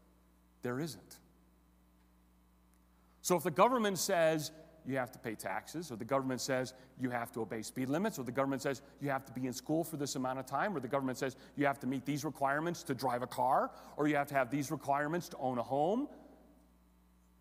There 0.63 0.81
isn't. 0.81 1.19
So 3.23 3.37
if 3.37 3.45
the 3.45 3.51
government 3.53 3.99
says 3.99 4.51
you 4.87 4.97
have 4.97 5.11
to 5.12 5.18
pay 5.18 5.35
taxes, 5.35 5.90
or 5.90 5.97
the 5.97 6.04
government 6.04 6.40
says 6.40 6.75
you 7.00 7.11
have 7.11 7.32
to 7.32 7.40
obey 7.40 7.62
speed 7.62 7.88
limits, 7.88 8.18
or 8.18 8.23
the 8.23 8.32
government 8.32 8.62
says 8.62 8.82
you 9.00 9.11
have 9.11 9.25
to 9.26 9.32
be 9.32 9.47
in 9.47 9.52
school 9.52 9.85
for 9.85 9.97
this 9.97 10.16
amount 10.16 10.38
of 10.38 10.47
time, 10.47 10.76
or 10.76 10.80
the 10.80 10.88
government 10.88 11.18
says 11.18 11.37
you 11.56 11.66
have 11.66 11.78
to 11.80 11.87
meet 11.87 12.04
these 12.04 12.25
requirements 12.25 12.82
to 12.82 12.94
drive 12.94 13.23
a 13.23 13.26
car, 13.26 13.70
or 13.97 14.08
you 14.08 14.16
have 14.16 14.28
to 14.28 14.35
have 14.35 14.50
these 14.50 14.70
requirements 14.70 15.28
to 15.28 15.37
own 15.38 15.58
a 15.58 15.62
home. 15.62 16.08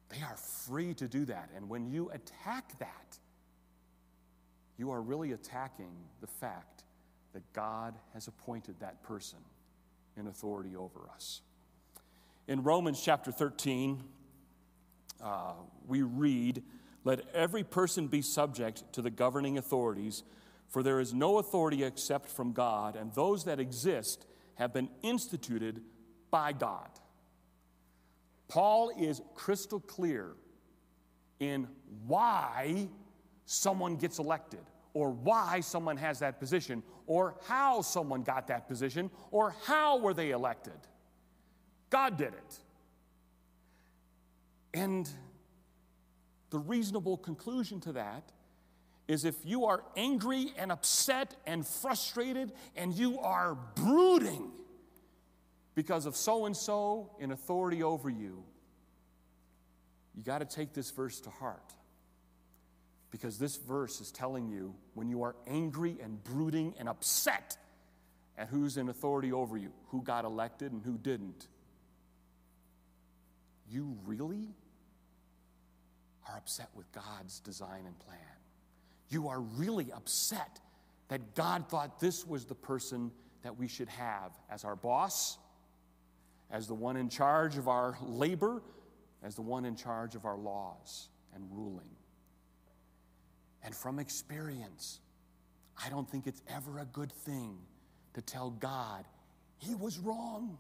They 0.09 0.21
are 0.21 0.37
free 0.37 0.93
to 0.95 1.07
do 1.07 1.25
that. 1.25 1.49
And 1.55 1.69
when 1.69 1.87
you 1.87 2.09
attack 2.09 2.77
that, 2.79 3.17
you 4.77 4.91
are 4.91 5.01
really 5.01 5.31
attacking 5.31 5.91
the 6.21 6.27
fact 6.27 6.83
that 7.33 7.41
God 7.53 7.95
has 8.13 8.27
appointed 8.27 8.75
that 8.79 9.03
person 9.03 9.39
in 10.15 10.27
authority 10.27 10.75
over 10.75 11.01
us. 11.13 11.41
In 12.47 12.63
Romans 12.63 13.01
chapter 13.03 13.31
13, 13.31 14.01
uh, 15.21 15.53
we 15.87 16.01
read, 16.01 16.63
Let 17.07 17.21
every 17.33 17.63
person 17.63 18.07
be 18.07 18.21
subject 18.21 18.83
to 18.91 19.01
the 19.01 19.09
governing 19.09 19.57
authorities, 19.57 20.23
for 20.67 20.83
there 20.83 20.99
is 20.99 21.13
no 21.13 21.37
authority 21.37 21.85
except 21.85 22.27
from 22.27 22.51
God, 22.51 22.97
and 22.97 23.13
those 23.13 23.45
that 23.45 23.61
exist 23.61 24.25
have 24.55 24.73
been 24.73 24.89
instituted 25.03 25.79
by 26.31 26.51
God. 26.51 26.89
Paul 28.49 28.91
is 28.99 29.21
crystal 29.35 29.79
clear 29.79 30.33
in 31.39 31.69
why 32.07 32.89
someone 33.45 33.95
gets 33.95 34.19
elected, 34.19 34.65
or 34.93 35.11
why 35.11 35.61
someone 35.61 35.95
has 35.95 36.19
that 36.19 36.41
position, 36.41 36.83
or 37.05 37.35
how 37.47 37.81
someone 37.81 38.21
got 38.21 38.47
that 38.47 38.67
position, 38.67 39.09
or 39.31 39.55
how 39.63 39.97
were 39.97 40.13
they 40.13 40.31
elected. 40.31 40.73
God 41.89 42.17
did 42.17 42.33
it. 42.33 42.59
And 44.73 45.09
the 46.49 46.59
reasonable 46.59 47.17
conclusion 47.17 47.79
to 47.81 47.93
that 47.93 48.31
is 49.07 49.23
if 49.25 49.35
you 49.43 49.65
are 49.65 49.83
angry 49.95 50.51
and 50.57 50.71
upset 50.71 51.35
and 51.45 51.65
frustrated 51.65 52.51
and 52.75 52.93
you 52.93 53.19
are 53.19 53.55
brooding 53.75 54.51
because 55.75 56.05
of 56.05 56.15
so 56.15 56.45
and 56.45 56.55
so 56.55 57.11
in 57.19 57.31
authority 57.31 57.83
over 57.83 58.09
you, 58.09 58.43
you 60.15 60.23
got 60.23 60.39
to 60.39 60.45
take 60.45 60.73
this 60.73 60.91
verse 60.91 61.19
to 61.21 61.29
heart. 61.29 61.73
Because 63.11 63.37
this 63.37 63.55
verse 63.55 64.01
is 64.01 64.11
telling 64.11 64.49
you 64.49 64.75
when 64.95 65.07
you 65.07 65.23
are 65.23 65.35
angry 65.45 65.97
and 66.03 66.21
brooding 66.23 66.73
and 66.77 66.89
upset 66.89 67.57
at 68.37 68.49
who's 68.49 68.77
in 68.77 68.89
authority 68.89 69.31
over 69.31 69.57
you, 69.57 69.71
who 69.89 70.01
got 70.01 70.25
elected 70.25 70.71
and 70.71 70.83
who 70.83 70.97
didn't, 70.97 71.47
you 73.69 73.97
really 74.05 74.49
are 76.29 76.37
upset 76.37 76.69
with 76.75 76.91
God's 76.91 77.39
design 77.39 77.85
and 77.85 77.97
plan. 77.99 78.19
You 79.09 79.27
are 79.29 79.39
really 79.39 79.91
upset 79.91 80.59
that 81.07 81.35
God 81.35 81.69
thought 81.69 81.99
this 81.99 82.25
was 82.25 82.45
the 82.45 82.55
person 82.55 83.11
that 83.43 83.57
we 83.57 83.67
should 83.67 83.89
have 83.89 84.31
as 84.49 84.63
our 84.63 84.75
boss, 84.75 85.37
as 86.51 86.67
the 86.67 86.73
one 86.73 86.97
in 86.97 87.09
charge 87.09 87.57
of 87.57 87.67
our 87.67 87.97
labor, 88.01 88.61
as 89.23 89.35
the 89.35 89.41
one 89.41 89.65
in 89.65 89.75
charge 89.75 90.15
of 90.15 90.25
our 90.25 90.37
laws 90.37 91.09
and 91.33 91.45
ruling. 91.51 91.89
And 93.63 93.75
from 93.75 93.99
experience, 93.99 94.99
I 95.83 95.89
don't 95.89 96.09
think 96.09 96.27
it's 96.27 96.41
ever 96.53 96.79
a 96.79 96.85
good 96.85 97.11
thing 97.11 97.57
to 98.13 98.21
tell 98.21 98.49
God 98.49 99.05
he 99.57 99.75
was 99.75 99.97
wrong. 99.99 100.57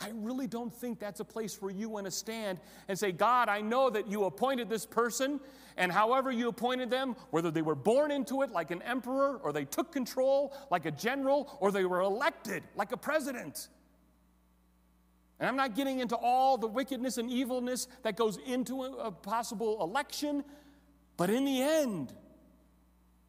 I 0.00 0.10
really 0.14 0.46
don't 0.46 0.72
think 0.72 1.00
that's 1.00 1.20
a 1.20 1.24
place 1.24 1.60
where 1.60 1.72
you 1.72 1.88
want 1.88 2.06
to 2.06 2.10
stand 2.10 2.60
and 2.86 2.96
say, 2.96 3.10
God, 3.10 3.48
I 3.48 3.60
know 3.60 3.90
that 3.90 4.06
you 4.08 4.24
appointed 4.24 4.68
this 4.68 4.86
person, 4.86 5.40
and 5.76 5.90
however 5.90 6.30
you 6.30 6.48
appointed 6.48 6.88
them, 6.88 7.16
whether 7.30 7.50
they 7.50 7.62
were 7.62 7.74
born 7.74 8.10
into 8.12 8.42
it 8.42 8.50
like 8.50 8.70
an 8.70 8.80
emperor, 8.82 9.38
or 9.42 9.52
they 9.52 9.64
took 9.64 9.90
control 9.90 10.54
like 10.70 10.86
a 10.86 10.92
general, 10.92 11.56
or 11.60 11.72
they 11.72 11.84
were 11.84 12.00
elected 12.00 12.62
like 12.76 12.92
a 12.92 12.96
president. 12.96 13.68
And 15.40 15.48
I'm 15.48 15.56
not 15.56 15.74
getting 15.74 15.98
into 15.98 16.16
all 16.16 16.58
the 16.58 16.66
wickedness 16.66 17.18
and 17.18 17.30
evilness 17.30 17.88
that 18.02 18.16
goes 18.16 18.38
into 18.46 18.84
a, 18.84 19.10
possible 19.10 19.82
election, 19.82 20.44
but 21.16 21.28
in 21.28 21.44
the 21.44 21.60
end, 21.60 22.12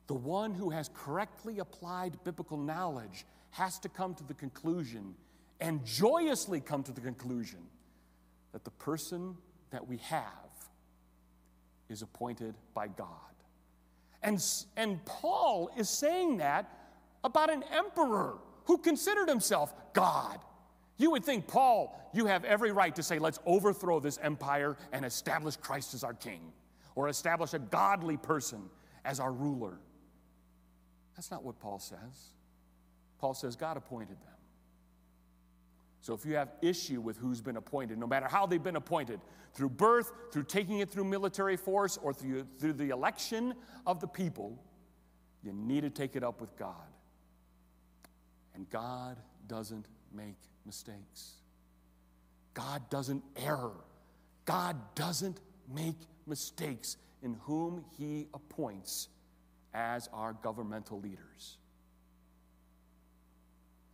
the 0.08 0.16
one 0.16 0.54
who 0.54 0.70
has 0.70 0.90
correctly 0.94 1.60
applied 1.60 2.24
biblical 2.24 2.58
knowledge 2.58 3.26
has 3.52 3.80
to 3.80 3.90
come 3.90 4.14
to 4.16 4.24
the 4.24 4.34
conclusion 4.34 5.16
and 5.60 5.86
joyously 5.86 6.62
come 6.62 6.84
to 6.84 6.92
the 6.92 7.02
conclusion 7.02 7.60
that 8.52 8.64
the 8.64 8.72
person 8.72 9.36
that 9.72 9.88
we 9.88 9.98
have 9.98 10.26
is 11.90 12.02
appointed 12.02 12.56
by 12.74 12.88
God. 12.88 13.08
And, 14.22 14.44
and 14.76 15.04
Paul 15.06 15.70
is 15.78 15.90
saying 15.90 16.38
that 16.38 16.70
about 17.24 17.50
an 17.52 17.64
emperor 17.72 18.38
who 18.66 18.78
considered 18.78 19.28
himself 19.28 19.74
God. 19.94 20.40
You 20.98 21.12
would 21.12 21.24
think, 21.24 21.48
Paul, 21.48 21.98
you 22.14 22.26
have 22.26 22.44
every 22.44 22.72
right 22.72 22.94
to 22.96 23.04
say, 23.04 23.20
let's 23.20 23.40
overthrow 23.46 24.00
this 24.00 24.20
empire 24.22 24.78
and 24.92 25.06
establish 25.06 25.56
Christ 25.56 25.94
as 25.94 26.04
our 26.04 26.14
king, 26.14 26.52
or 26.96 27.08
establish 27.08 27.54
a 27.54 27.60
godly 27.60 28.18
person 28.18 28.62
as 29.06 29.20
our 29.20 29.32
ruler. 29.32 29.80
That's 31.16 31.32
not 31.32 31.44
what 31.44 31.60
Paul 31.60 31.80
says. 31.80 32.34
Paul 33.20 33.34
says 33.34 33.56
God 33.56 33.78
appointed 33.78 34.18
them. 34.22 34.39
So 36.02 36.14
if 36.14 36.26
you 36.26 36.36
have 36.36 36.54
issue 36.62 37.02
with 37.02 37.18
who's 37.18 37.42
been 37.42 37.58
appointed, 37.58 37.98
no 37.98 38.08
matter 38.08 38.28
how 38.28 38.46
they've 38.46 38.64
been 38.64 38.78
appointed, 38.78 39.20
through 39.54 39.70
birth, 39.70 40.12
through 40.32 40.44
taking 40.44 40.80
it 40.80 40.90
through 40.90 41.04
military 41.04 41.58
force, 41.58 41.98
or 41.98 42.14
through, 42.14 42.46
through 42.58 42.74
the 42.74 42.90
election 42.90 43.54
of 43.86 44.00
the 44.00 44.08
people, 44.08 44.58
you 45.44 45.54
need 45.54 45.82
to 45.82 45.90
take 45.90 46.16
it 46.16 46.24
up 46.24 46.40
with 46.40 46.56
God. 46.58 46.74
And 48.56 48.70
God 48.70 49.18
doesn't 49.48 49.88
make 50.14 50.38
mistakes. 50.66 51.34
God 52.54 52.90
doesn't 52.90 53.24
err. 53.38 53.72
God 54.46 54.78
doesn't 54.96 55.40
make 55.74 55.96
mistakes 56.26 56.98
in 57.22 57.36
whom 57.42 57.84
He 57.98 58.28
appoints 58.34 59.10
as 59.74 60.10
our 60.14 60.34
governmental 60.34 61.00
leaders. 61.00 61.58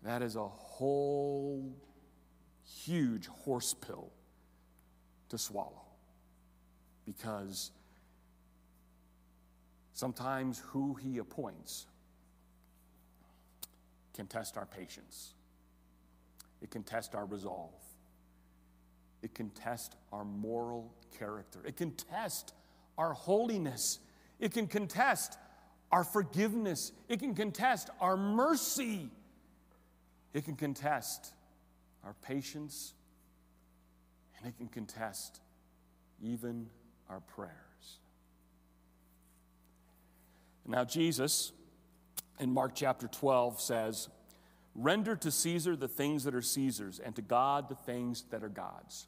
That 0.04 0.22
is 0.22 0.36
a 0.36 0.48
whole 0.48 1.76
huge 2.66 3.28
horse 3.28 3.74
pill 3.74 4.12
to 5.30 5.38
swallow. 5.38 5.82
Because 7.06 7.72
sometimes 9.94 10.60
who 10.60 10.96
he 10.96 11.20
appoints 11.20 11.86
can 14.14 14.28
test 14.28 14.58
our 14.58 14.66
patience, 14.66 15.34
it 16.62 16.72
can 16.72 16.84
test 16.84 17.16
our 17.16 17.26
resolve, 17.26 17.74
it 19.22 19.36
can 19.36 19.50
test 19.52 19.96
our 20.12 20.26
moral 20.26 20.92
character, 21.18 21.60
it 21.66 21.76
can 21.76 21.92
test 21.92 22.54
our 22.98 23.14
holiness, 23.14 24.00
it 24.40 24.52
can 24.52 24.68
contest 24.68 25.38
our 25.92 26.04
forgiveness, 26.04 26.92
it 27.08 27.20
can 27.20 27.36
contest 27.36 27.90
our 28.02 28.18
mercy, 28.18 29.10
it 30.34 30.46
can 30.46 30.56
contest 30.56 31.34
our 32.06 32.14
patience, 32.22 32.94
and 34.38 34.48
it 34.48 34.56
can 34.58 34.68
contest 34.68 35.42
even 36.22 36.68
our 37.10 37.20
prayers. 37.20 37.52
Now, 40.68 40.84
Jesus 40.84 41.52
in 42.40 42.54
Mark 42.54 42.72
chapter 42.76 43.08
12 43.08 43.60
says, 43.60 44.10
Render 44.76 45.16
to 45.16 45.32
Caesar 45.32 45.76
the 45.76 45.88
things 45.88 46.24
that 46.26 46.36
are 46.36 46.42
Caesar's, 46.42 47.00
and 47.00 47.16
to 47.16 47.22
God 47.22 47.70
the 47.70 47.76
things 47.76 48.26
that 48.32 48.44
are 48.44 48.50
God's. 48.50 49.08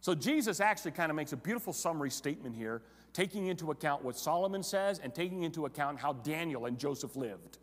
So, 0.00 0.14
Jesus 0.14 0.60
actually 0.60 0.92
kind 0.92 1.10
of 1.10 1.16
makes 1.16 1.32
a 1.32 1.36
beautiful 1.36 1.72
summary 1.72 2.10
statement 2.10 2.56
here, 2.56 2.82
taking 3.12 3.48
into 3.48 3.70
account 3.70 4.04
what 4.04 4.16
Solomon 4.16 4.62
says 4.62 5.00
and 5.00 5.14
taking 5.14 5.42
into 5.42 5.66
account 5.66 5.98
how 5.98 6.12
Daniel 6.12 6.66
and 6.66 6.78
Joseph 6.78 7.16
lived. 7.16 7.58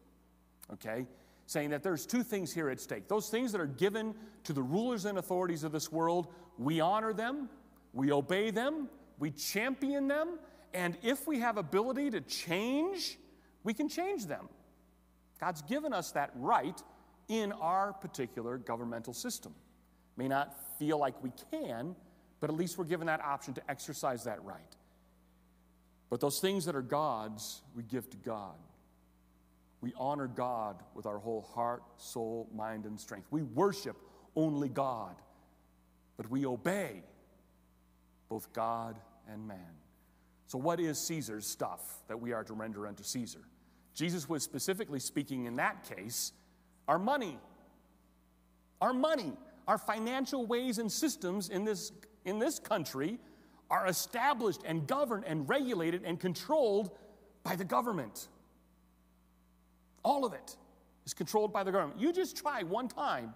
Okay? 0.71 1.06
Saying 1.46 1.70
that 1.72 1.84
there's 1.84 2.06
two 2.06 2.24
things 2.24 2.54
here 2.54 2.70
at 2.70 2.80
stake. 2.80 3.08
Those 3.08 3.30
things 3.30 3.52
that 3.52 3.62
are 3.62 3.68
given 3.68 4.16
to 4.46 4.54
the 4.54 4.62
rulers 4.62 5.06
and 5.06 5.18
authorities 5.18 5.64
of 5.64 5.72
this 5.72 5.92
world, 5.92 6.28
we 6.58 6.80
honor 6.80 7.14
them, 7.14 7.50
we 7.94 8.12
obey 8.12 8.50
them, 8.50 8.90
we 9.20 9.32
champion 9.32 10.08
them, 10.08 10.40
and 10.74 10.98
if 11.04 11.28
we 11.28 11.40
have 11.40 11.58
ability 11.58 12.10
to 12.12 12.22
change, 12.22 13.18
we 13.64 13.74
can 13.74 13.88
change 13.88 14.26
them. 14.26 14.50
God's 15.40 15.62
given 15.62 15.94
us 15.94 16.12
that 16.12 16.32
right 16.36 16.82
in 17.28 17.52
our 17.54 17.94
particular 17.94 18.58
governmental 18.58 19.14
system. 19.14 19.54
May 20.18 20.28
not 20.28 20.56
feel 20.80 20.98
like 20.98 21.22
we 21.24 21.32
can, 21.52 21.96
but 22.40 22.50
at 22.50 22.56
least 22.56 22.78
we're 22.78 22.86
given 22.86 23.08
that 23.08 23.22
option 23.22 23.54
to 23.56 23.62
exercise 23.70 24.24
that 24.26 24.44
right. 24.44 24.60
But 26.10 26.20
those 26.20 26.40
things 26.40 26.66
that 26.66 26.76
are 26.76 26.82
God's, 26.82 27.62
we 27.76 27.84
give 27.84 28.10
to 28.12 28.18
God. 28.18 28.56
We 29.84 29.91
honor 29.98 30.28
God 30.28 30.82
with 30.96 31.06
our 31.06 31.17
whole 31.17 31.41
heart, 31.41 31.84
soul, 31.98 32.48
mind, 32.56 32.86
and 32.86 32.98
strength. 32.98 33.28
We 33.32 33.41
worship 33.41 33.98
only 34.34 34.69
God, 34.69 35.17
but 36.15 36.32
we 36.32 36.46
obey 36.46 37.04
both 38.30 38.54
God 38.54 38.98
and 39.30 39.46
man. 39.46 39.76
So, 40.48 40.58
what 40.58 40.80
is 40.80 40.98
Caesar's 41.00 41.46
stuff 41.46 41.82
that 42.08 42.17
we 42.17 42.32
are 42.32 42.46
to 42.46 42.54
render 42.54 42.88
unto 42.88 43.04
Caesar? 43.04 43.41
Jesus 43.93 44.30
was 44.30 44.41
specifically 44.41 45.02
speaking 45.02 45.48
in 45.48 45.58
that 45.58 45.84
case 45.84 46.32
our 46.88 46.98
money. 46.98 47.38
Our 48.80 48.93
money, 48.93 49.34
our 49.67 49.78
financial 49.78 50.46
ways 50.46 50.78
and 50.78 50.89
systems 50.89 51.50
in 51.50 51.65
this, 51.65 51.91
in 52.24 52.39
this 52.39 52.58
country 52.58 53.19
are 53.69 53.88
established 53.88 54.62
and 54.63 54.88
governed 54.88 55.26
and 55.28 55.50
regulated 55.50 56.04
and 56.06 56.22
controlled 56.22 56.91
by 57.43 57.58
the 57.58 57.65
government. 57.65 58.30
All 60.04 60.26
of 60.26 60.34
it 60.34 60.58
is 61.06 61.13
controlled 61.13 61.54
by 61.54 61.63
the 61.63 61.72
government. 61.72 62.00
You 62.00 62.13
just 62.13 62.38
try 62.38 62.63
one 62.63 62.88
time 62.88 63.34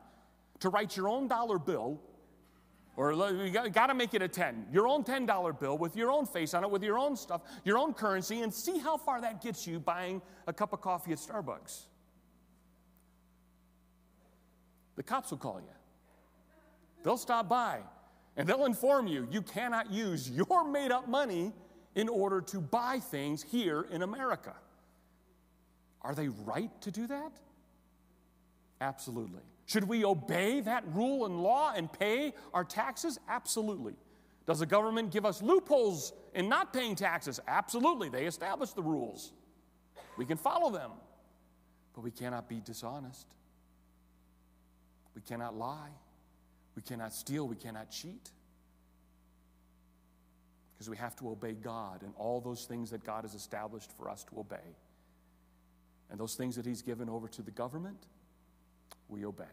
to 0.59 0.69
write 0.69 0.97
your 0.97 1.07
own 1.07 1.27
dollar 1.27 1.59
bill, 1.59 2.01
or 2.95 3.11
you 3.11 3.51
got, 3.51 3.87
to 3.87 3.93
make 3.93 4.13
it 4.13 4.21
a 4.21 4.27
10, 4.27 4.67
your 4.71 4.87
own 4.87 5.03
$10 5.03 5.59
bill 5.59 5.77
with 5.77 5.95
your 5.95 6.11
own 6.11 6.25
face 6.25 6.53
on 6.53 6.63
it, 6.63 6.69
with 6.69 6.83
your 6.83 6.97
own 6.97 7.15
stuff, 7.15 7.41
your 7.63 7.77
own 7.77 7.93
currency, 7.93 8.41
and 8.41 8.53
see 8.53 8.79
how 8.79 8.97
far 8.97 9.21
that 9.21 9.41
gets 9.41 9.67
you 9.67 9.79
buying 9.79 10.21
a 10.47 10.53
cup 10.53 10.73
of 10.73 10.81
coffee 10.81 11.11
at 11.11 11.19
Starbucks. 11.19 11.83
The 14.95 15.03
cops 15.03 15.29
will 15.29 15.37
call 15.37 15.59
you. 15.59 15.67
They'll 17.03 17.17
stop 17.17 17.47
by 17.47 17.81
and 18.35 18.47
they'll 18.47 18.65
inform 18.65 19.07
you 19.07 19.27
you 19.31 19.41
cannot 19.41 19.91
use 19.91 20.29
your 20.29 20.67
made 20.67 20.91
up 20.91 21.07
money 21.07 21.53
in 21.95 22.09
order 22.09 22.41
to 22.41 22.59
buy 22.59 22.99
things 22.99 23.43
here 23.43 23.87
in 23.91 24.01
America. 24.01 24.53
Are 26.01 26.15
they 26.15 26.27
right 26.27 26.71
to 26.81 26.91
do 26.91 27.07
that? 27.07 27.31
Absolutely. 28.79 29.41
Should 29.65 29.83
we 29.83 30.05
obey 30.05 30.61
that 30.61 30.83
rule 30.93 31.25
and 31.25 31.41
law 31.43 31.73
and 31.75 31.91
pay 31.91 32.33
our 32.53 32.63
taxes? 32.63 33.19
Absolutely. 33.27 33.95
Does 34.45 34.59
the 34.59 34.65
government 34.65 35.11
give 35.11 35.25
us 35.25 35.41
loopholes 35.41 36.13
in 36.33 36.47
not 36.47 36.71
paying 36.71 36.95
taxes? 36.95 37.39
Absolutely. 37.47 38.07
They 38.07 38.25
establish 38.25 38.71
the 38.71 38.81
rules. 38.81 39.33
We 40.15 40.25
can 40.25 40.37
follow 40.37 40.71
them, 40.71 40.91
but 41.93 42.01
we 42.01 42.11
cannot 42.11 42.47
be 42.47 42.61
dishonest. 42.61 43.27
We 45.15 45.21
cannot 45.21 45.57
lie. 45.57 45.89
We 46.75 46.81
cannot 46.81 47.13
steal. 47.13 47.47
We 47.47 47.57
cannot 47.57 47.91
cheat. 47.91 48.31
Because 50.73 50.89
we 50.89 50.97
have 50.97 51.15
to 51.17 51.29
obey 51.29 51.53
God 51.53 52.03
and 52.03 52.13
all 52.17 52.39
those 52.39 52.65
things 52.65 52.91
that 52.91 53.03
God 53.03 53.23
has 53.23 53.33
established 53.33 53.91
for 53.97 54.09
us 54.09 54.23
to 54.25 54.39
obey. 54.39 54.75
And 56.09 56.19
those 56.19 56.35
things 56.35 56.55
that 56.55 56.65
He's 56.65 56.81
given 56.81 57.09
over 57.09 57.27
to 57.27 57.41
the 57.41 57.51
government, 57.51 58.05
we 59.09 59.25
obey. 59.25 59.43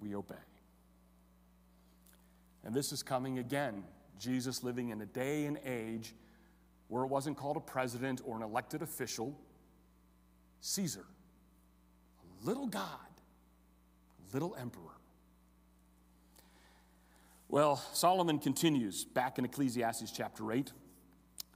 We 0.00 0.14
obey. 0.14 0.34
And 2.64 2.74
this 2.74 2.92
is 2.92 3.02
coming 3.02 3.38
again. 3.38 3.84
Jesus 4.18 4.64
living 4.64 4.90
in 4.90 5.00
a 5.00 5.06
day 5.06 5.46
and 5.46 5.58
age 5.64 6.14
where 6.88 7.04
it 7.04 7.08
wasn't 7.08 7.36
called 7.36 7.56
a 7.56 7.60
president 7.60 8.20
or 8.24 8.36
an 8.36 8.42
elected 8.42 8.82
official, 8.82 9.38
Caesar, 10.60 11.04
a 12.42 12.46
little 12.46 12.66
God, 12.66 12.82
a 12.82 14.34
little 14.34 14.56
emperor. 14.58 14.82
Well, 17.48 17.76
Solomon 17.92 18.38
continues 18.38 19.04
back 19.04 19.38
in 19.38 19.44
Ecclesiastes 19.44 20.10
chapter 20.10 20.52
8. 20.52 20.72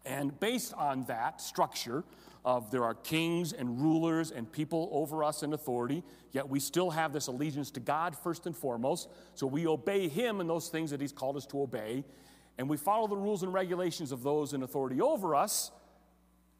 And 0.04 0.38
based 0.40 0.72
on 0.74 1.04
that 1.04 1.40
structure, 1.40 2.04
of 2.44 2.70
there 2.70 2.84
are 2.84 2.94
kings 2.94 3.52
and 3.52 3.80
rulers 3.80 4.32
and 4.32 4.50
people 4.50 4.88
over 4.92 5.22
us 5.22 5.42
in 5.42 5.52
authority, 5.52 6.02
yet 6.32 6.48
we 6.48 6.58
still 6.58 6.90
have 6.90 7.12
this 7.12 7.28
allegiance 7.28 7.70
to 7.70 7.80
God 7.80 8.16
first 8.16 8.46
and 8.46 8.56
foremost. 8.56 9.08
So 9.34 9.46
we 9.46 9.66
obey 9.66 10.08
Him 10.08 10.40
in 10.40 10.48
those 10.48 10.68
things 10.68 10.90
that 10.90 11.00
He's 11.00 11.12
called 11.12 11.36
us 11.36 11.46
to 11.46 11.62
obey, 11.62 12.04
and 12.58 12.68
we 12.68 12.76
follow 12.76 13.06
the 13.06 13.16
rules 13.16 13.42
and 13.42 13.52
regulations 13.52 14.12
of 14.12 14.22
those 14.22 14.52
in 14.52 14.62
authority 14.62 15.00
over 15.00 15.34
us 15.34 15.70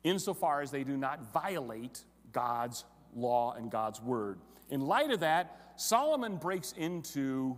insofar 0.05 0.61
as 0.61 0.71
they 0.71 0.85
do 0.85 0.97
not 0.97 1.33
violate 1.33 2.05
God's 2.33 2.85
law 3.15 3.55
and 3.55 3.71
God's 3.71 4.01
word. 4.01 4.39
In 4.71 4.81
light 4.81 5.11
of 5.11 5.21
that, 5.21 5.75
Solomon 5.77 6.37
breaks 6.37 6.73
into 6.73 7.57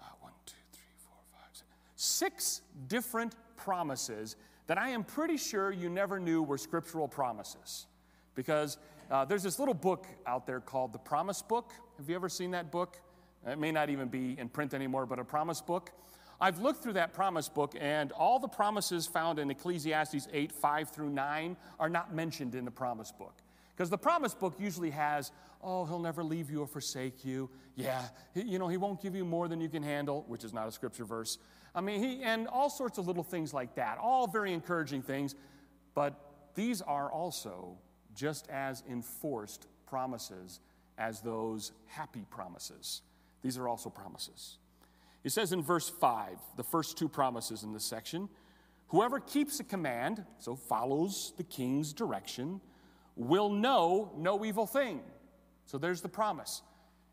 uh, 0.00 0.04
one, 0.20 0.32
two, 0.46 0.54
three, 0.72 0.84
four, 0.98 1.18
five, 1.32 1.50
six, 1.52 1.66
six 1.96 2.60
different 2.86 3.34
promises 3.56 4.36
that 4.66 4.78
I 4.78 4.90
am 4.90 5.04
pretty 5.04 5.36
sure 5.36 5.72
you 5.72 5.88
never 5.88 6.18
knew 6.18 6.42
were 6.42 6.58
scriptural 6.58 7.08
promises. 7.08 7.86
Because 8.34 8.78
uh, 9.10 9.24
there's 9.24 9.42
this 9.42 9.58
little 9.58 9.74
book 9.74 10.06
out 10.26 10.46
there 10.46 10.60
called 10.60 10.92
the 10.92 10.98
Promise 10.98 11.42
Book. 11.42 11.72
Have 11.98 12.08
you 12.08 12.16
ever 12.16 12.28
seen 12.28 12.50
that 12.50 12.70
book? 12.70 12.98
It 13.46 13.58
may 13.58 13.70
not 13.70 13.90
even 13.90 14.08
be 14.08 14.36
in 14.38 14.48
print 14.48 14.74
anymore, 14.74 15.06
but 15.06 15.18
a 15.18 15.24
promise 15.24 15.60
book. 15.60 15.92
I've 16.40 16.58
looked 16.58 16.82
through 16.82 16.94
that 16.94 17.12
promise 17.12 17.48
book, 17.48 17.74
and 17.80 18.12
all 18.12 18.38
the 18.38 18.48
promises 18.48 19.06
found 19.06 19.38
in 19.38 19.50
Ecclesiastes 19.50 20.28
8 20.32 20.52
5 20.52 20.90
through 20.90 21.10
9 21.10 21.56
are 21.78 21.88
not 21.88 22.14
mentioned 22.14 22.54
in 22.54 22.64
the 22.64 22.70
promise 22.70 23.12
book. 23.12 23.34
Because 23.74 23.88
the 23.90 23.98
promise 23.98 24.34
book 24.34 24.54
usually 24.58 24.90
has, 24.90 25.32
oh, 25.62 25.84
he'll 25.84 26.00
never 26.00 26.24
leave 26.24 26.50
you 26.50 26.62
or 26.62 26.66
forsake 26.66 27.24
you. 27.24 27.48
Yeah, 27.74 28.02
you 28.34 28.58
know, 28.58 28.68
he 28.68 28.76
won't 28.76 29.00
give 29.00 29.14
you 29.14 29.24
more 29.24 29.48
than 29.48 29.60
you 29.60 29.68
can 29.68 29.82
handle, 29.82 30.24
which 30.28 30.44
is 30.44 30.52
not 30.52 30.66
a 30.66 30.72
scripture 30.72 31.04
verse. 31.04 31.38
I 31.76 31.82
mean, 31.82 32.02
he, 32.02 32.22
and 32.22 32.48
all 32.48 32.70
sorts 32.70 32.96
of 32.96 33.06
little 33.06 33.22
things 33.22 33.52
like 33.52 33.74
that, 33.74 33.98
all 33.98 34.26
very 34.26 34.54
encouraging 34.54 35.02
things, 35.02 35.34
but 35.94 36.18
these 36.54 36.80
are 36.80 37.12
also 37.12 37.76
just 38.14 38.48
as 38.48 38.82
enforced 38.90 39.66
promises 39.86 40.60
as 40.96 41.20
those 41.20 41.72
happy 41.86 42.24
promises. 42.30 43.02
These 43.42 43.58
are 43.58 43.68
also 43.68 43.90
promises. 43.90 44.56
It 45.22 45.32
says 45.32 45.52
in 45.52 45.62
verse 45.62 45.90
5, 45.90 46.38
the 46.56 46.64
first 46.64 46.96
two 46.96 47.08
promises 47.08 47.62
in 47.62 47.72
this 47.74 47.84
section 47.84 48.30
whoever 48.88 49.20
keeps 49.20 49.60
a 49.60 49.64
command, 49.64 50.24
so 50.38 50.54
follows 50.56 51.34
the 51.36 51.42
king's 51.42 51.92
direction, 51.92 52.60
will 53.16 53.50
know 53.50 54.12
no 54.16 54.44
evil 54.44 54.66
thing. 54.66 55.00
So 55.66 55.76
there's 55.76 56.00
the 56.00 56.08
promise. 56.08 56.62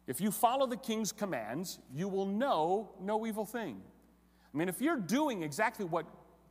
If 0.06 0.22
you 0.22 0.32
follow 0.32 0.68
the 0.68 0.78
king's 0.78 1.12
commands, 1.12 1.80
you 1.92 2.08
will 2.08 2.28
know 2.28 2.92
no 3.02 3.26
evil 3.26 3.46
thing. 3.46 3.82
I 4.54 4.58
mean, 4.58 4.70
if 4.70 4.82
you're 4.82 4.98
doing 5.00 5.44
exactly 5.44 5.86
what 5.86 6.06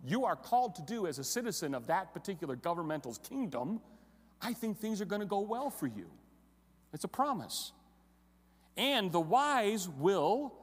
you 0.04 0.24
are 0.24 0.36
called 0.36 0.74
to 0.76 0.82
do 0.82 1.06
as 1.06 1.18
a 1.18 1.24
citizen 1.24 1.74
of 1.74 1.86
that 1.86 2.12
particular 2.12 2.56
governmental 2.56 3.14
kingdom, 3.14 3.80
I 4.40 4.52
think 4.52 4.78
things 4.78 5.00
are 5.00 5.04
going 5.04 5.20
to 5.20 5.26
go 5.26 5.40
well 5.40 5.70
for 5.70 5.86
you. 5.86 6.10
It's 6.92 7.04
a 7.04 7.08
promise. 7.08 7.72
And 8.76 9.12
the 9.12 9.20
wise 9.20 9.88
will, 9.88 10.54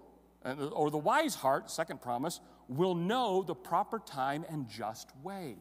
uh, 0.43 0.67
or 0.67 0.91
the 0.91 0.97
wise 0.97 1.35
heart, 1.35 1.71
second 1.71 2.01
promise, 2.01 2.41
will 2.67 2.95
know 2.95 3.41
the 3.41 3.55
proper 3.55 3.99
time 3.99 4.45
and 4.49 4.67
just 4.67 5.09
way. 5.23 5.55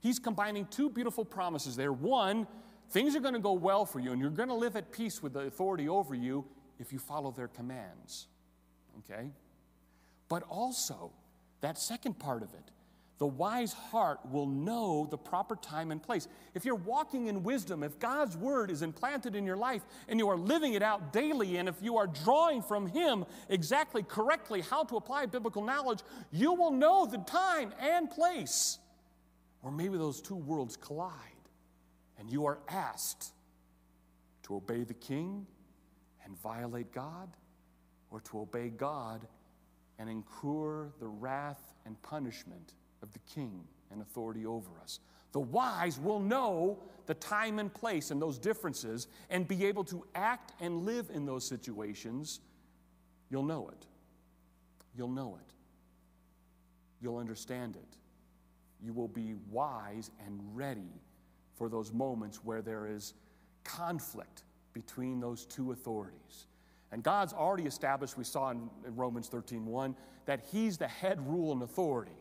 He's 0.00 0.18
combining 0.18 0.66
two 0.66 0.88
beautiful 0.88 1.24
promises 1.24 1.74
there. 1.74 1.92
One, 1.92 2.46
things 2.90 3.16
are 3.16 3.20
going 3.20 3.34
to 3.34 3.40
go 3.40 3.52
well 3.54 3.84
for 3.84 3.98
you, 3.98 4.12
and 4.12 4.20
you're 4.20 4.30
going 4.30 4.48
to 4.48 4.54
live 4.54 4.76
at 4.76 4.92
peace 4.92 5.22
with 5.22 5.32
the 5.32 5.40
authority 5.40 5.88
over 5.88 6.14
you 6.14 6.44
if 6.78 6.92
you 6.92 6.98
follow 6.98 7.32
their 7.32 7.48
commands. 7.48 8.28
Okay? 8.98 9.30
But 10.28 10.42
also, 10.48 11.12
that 11.60 11.78
second 11.78 12.18
part 12.18 12.42
of 12.42 12.52
it, 12.54 12.70
the 13.18 13.26
wise 13.26 13.72
heart 13.72 14.20
will 14.30 14.46
know 14.46 15.06
the 15.10 15.16
proper 15.16 15.56
time 15.56 15.90
and 15.90 16.02
place. 16.02 16.28
If 16.54 16.66
you're 16.66 16.74
walking 16.74 17.28
in 17.28 17.42
wisdom, 17.42 17.82
if 17.82 17.98
God's 17.98 18.36
word 18.36 18.70
is 18.70 18.82
implanted 18.82 19.34
in 19.34 19.46
your 19.46 19.56
life 19.56 19.82
and 20.08 20.20
you 20.20 20.28
are 20.28 20.36
living 20.36 20.74
it 20.74 20.82
out 20.82 21.14
daily, 21.14 21.56
and 21.56 21.66
if 21.66 21.76
you 21.80 21.96
are 21.96 22.06
drawing 22.06 22.60
from 22.60 22.86
Him 22.86 23.24
exactly 23.48 24.02
correctly 24.02 24.60
how 24.60 24.84
to 24.84 24.96
apply 24.96 25.26
biblical 25.26 25.64
knowledge, 25.64 26.00
you 26.30 26.52
will 26.52 26.70
know 26.70 27.06
the 27.06 27.18
time 27.18 27.72
and 27.80 28.10
place 28.10 28.78
where 29.62 29.72
maybe 29.72 29.96
those 29.96 30.20
two 30.20 30.36
worlds 30.36 30.76
collide. 30.76 31.14
And 32.18 32.30
you 32.30 32.44
are 32.44 32.58
asked 32.68 33.32
to 34.42 34.56
obey 34.56 34.84
the 34.84 34.94
king 34.94 35.46
and 36.24 36.38
violate 36.42 36.92
God, 36.92 37.30
or 38.10 38.20
to 38.20 38.40
obey 38.40 38.68
God 38.68 39.26
and 39.98 40.10
incur 40.10 40.88
the 41.00 41.06
wrath 41.06 41.74
and 41.84 42.00
punishment 42.02 42.74
of 43.02 43.12
the 43.12 43.18
king 43.20 43.64
and 43.90 44.02
authority 44.02 44.46
over 44.46 44.70
us. 44.82 45.00
The 45.32 45.40
wise 45.40 45.98
will 45.98 46.20
know 46.20 46.78
the 47.06 47.14
time 47.14 47.58
and 47.58 47.72
place 47.72 48.10
and 48.10 48.20
those 48.20 48.38
differences 48.38 49.06
and 49.30 49.46
be 49.46 49.66
able 49.66 49.84
to 49.84 50.04
act 50.14 50.52
and 50.60 50.84
live 50.84 51.10
in 51.12 51.26
those 51.26 51.46
situations. 51.46 52.40
You'll 53.30 53.44
know 53.44 53.68
it. 53.68 53.86
You'll 54.96 55.08
know 55.08 55.38
it. 55.40 55.52
You'll 57.00 57.18
understand 57.18 57.76
it. 57.76 57.96
You 58.82 58.92
will 58.92 59.08
be 59.08 59.34
wise 59.50 60.10
and 60.26 60.40
ready 60.54 61.02
for 61.54 61.68
those 61.68 61.92
moments 61.92 62.40
where 62.44 62.62
there 62.62 62.86
is 62.86 63.14
conflict 63.64 64.44
between 64.72 65.20
those 65.20 65.44
two 65.46 65.72
authorities. 65.72 66.46
And 66.92 67.02
God's 67.02 67.32
already 67.32 67.64
established, 67.64 68.16
we 68.16 68.24
saw 68.24 68.50
in, 68.50 68.70
Romans 68.84 69.28
13 69.28 69.66
1, 69.66 69.96
that 70.26 70.44
He's 70.52 70.78
the 70.78 70.88
head 70.88 71.26
rule 71.26 71.52
and 71.52 71.62
authority. 71.62 72.16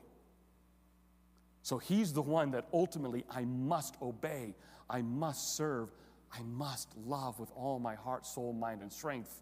So 1.62 1.78
He's 1.78 2.14
the 2.14 2.22
one 2.22 2.52
that 2.52 2.68
ultimately 2.74 3.26
I 3.30 3.46
must 3.46 3.96
obey, 4.02 4.56
I 4.90 5.02
must 5.02 5.56
serve, 5.56 5.90
I 6.32 6.42
must 6.44 6.90
love 7.06 7.40
with 7.40 7.52
all 7.56 7.80
my 7.80 7.96
heart, 7.96 8.26
soul, 8.26 8.54
mind, 8.54 8.82
and 8.82 8.92
strength, 8.92 9.42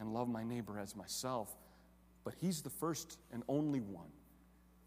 and 0.00 0.12
love 0.12 0.28
my 0.28 0.44
neighbor 0.44 0.78
as 0.78 0.96
myself. 0.96 1.56
But 2.24 2.34
He's 2.40 2.62
the 2.62 2.70
first 2.70 3.18
and 3.32 3.42
only 3.48 3.80
one 3.80 4.10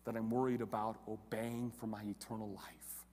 that 0.04 0.16
I'm 0.16 0.30
worried 0.30 0.62
about 0.62 0.98
obeying 1.08 1.72
for 1.72 1.88
my 1.88 2.04
eternal 2.04 2.52
life, 2.52 3.06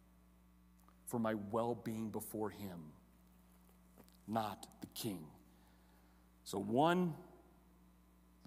for 1.07 1.21
my 1.21 1.35
well 1.53 1.75
being 1.75 2.11
before 2.11 2.51
Him, 2.51 2.81
not 4.27 4.67
the 4.81 4.87
king. 4.89 5.25
So, 6.49 6.59
one, 6.59 7.13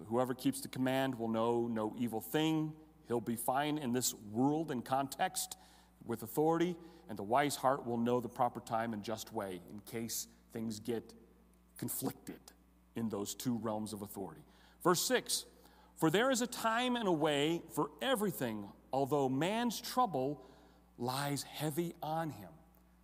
whoever 0.08 0.34
keeps 0.34 0.60
the 0.60 0.66
command 0.66 1.16
will 1.16 1.28
know 1.28 1.68
no 1.68 1.94
evil 1.96 2.20
thing. 2.20 2.72
He'll 3.06 3.20
be 3.20 3.36
fine 3.36 3.78
in 3.78 3.92
this 3.92 4.12
world 4.32 4.72
and 4.72 4.84
context 4.84 5.56
with 6.04 6.24
authority. 6.24 6.74
and 7.08 7.16
the 7.16 7.22
wise 7.22 7.54
heart 7.54 7.86
will 7.86 7.98
know 7.98 8.18
the 8.18 8.28
proper 8.28 8.58
time 8.58 8.92
and 8.92 9.04
just 9.04 9.32
way 9.32 9.60
in 9.70 9.78
case 9.86 10.26
things 10.52 10.80
get 10.80 11.12
conflicted 11.78 12.40
in 12.96 13.08
those 13.08 13.36
two 13.36 13.56
realms 13.58 13.92
of 13.92 14.02
authority. 14.02 14.42
Verse 14.82 15.06
6 15.06 15.44
For 15.94 16.10
there 16.10 16.32
is 16.32 16.40
a 16.40 16.48
time 16.48 16.96
and 16.96 17.06
a 17.06 17.12
way 17.12 17.62
for 17.70 17.90
everything, 18.00 18.64
although 18.92 19.28
man's 19.28 19.80
trouble 19.80 20.42
lies 20.98 21.44
heavy 21.44 21.94
on 22.02 22.30
him. 22.30 22.50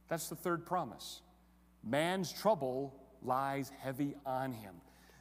That's 0.09 0.29
the 0.29 0.35
third 0.35 0.67
promise. 0.67 1.21
Man's 1.85 2.33
trouble 2.33 3.01
lies 3.23 3.71
heavy 3.81 4.17
on 4.27 4.51
him. 4.51 4.75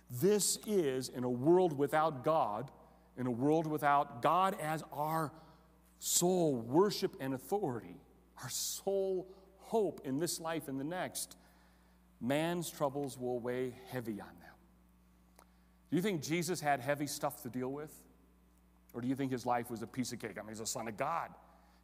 This 0.09 0.57
is, 0.65 1.09
in 1.09 1.23
a 1.23 1.29
world 1.29 1.77
without 1.77 2.23
God, 2.23 2.71
in 3.17 3.27
a 3.27 3.31
world 3.31 3.67
without 3.67 4.21
God 4.21 4.55
as 4.61 4.83
our 4.93 5.31
sole 5.99 6.55
worship 6.55 7.15
and 7.19 7.33
authority, 7.33 7.97
our 8.41 8.49
sole 8.49 9.27
hope 9.59 10.01
in 10.05 10.19
this 10.19 10.39
life 10.39 10.67
and 10.67 10.79
the 10.79 10.85
next, 10.85 11.35
man's 12.21 12.69
troubles 12.69 13.17
will 13.17 13.39
weigh 13.39 13.73
heavy 13.89 14.21
on 14.21 14.27
them. 14.41 14.53
Do 15.89 15.95
you 15.95 16.01
think 16.01 16.21
Jesus 16.21 16.61
had 16.61 16.79
heavy 16.79 17.07
stuff 17.07 17.41
to 17.43 17.49
deal 17.49 17.71
with? 17.71 17.91
Or 18.93 19.01
do 19.01 19.07
you 19.07 19.15
think 19.15 19.31
his 19.31 19.45
life 19.45 19.69
was 19.69 19.81
a 19.81 19.87
piece 19.87 20.11
of 20.11 20.19
cake? 20.19 20.37
I 20.37 20.41
mean, 20.41 20.49
he's 20.49 20.59
a 20.59 20.65
son 20.65 20.87
of 20.87 20.97
God. 20.97 21.29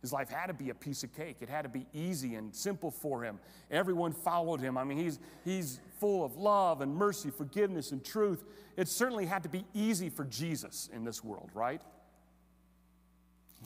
His 0.04 0.12
life 0.12 0.30
had 0.30 0.48
to 0.48 0.54
be 0.54 0.70
a 0.70 0.76
piece 0.76 1.06
of 1.06 1.16
cake. 1.16 1.38
It 1.40 1.48
had 1.48 1.62
to 1.62 1.70
be 1.70 1.86
easy 1.94 2.36
and 2.36 2.54
simple 2.54 2.92
for 2.92 3.24
him. 3.24 3.40
Everyone 3.72 4.12
followed 4.12 4.60
him. 4.60 4.78
I 4.78 4.84
mean, 4.84 4.98
he's, 4.98 5.18
he's 5.46 5.80
full 5.98 6.26
of 6.26 6.36
love 6.36 6.82
and 6.82 6.94
mercy, 6.94 7.30
forgiveness, 7.30 7.94
and 7.94 8.04
truth. 8.04 8.44
It 8.76 8.90
certainly 8.90 9.26
had 9.26 9.44
to 9.44 9.50
be 9.50 9.64
easy 9.74 10.10
for 10.10 10.26
Jesus 10.26 10.90
in 10.92 11.06
this 11.06 11.24
world, 11.24 11.52
right? 11.54 11.82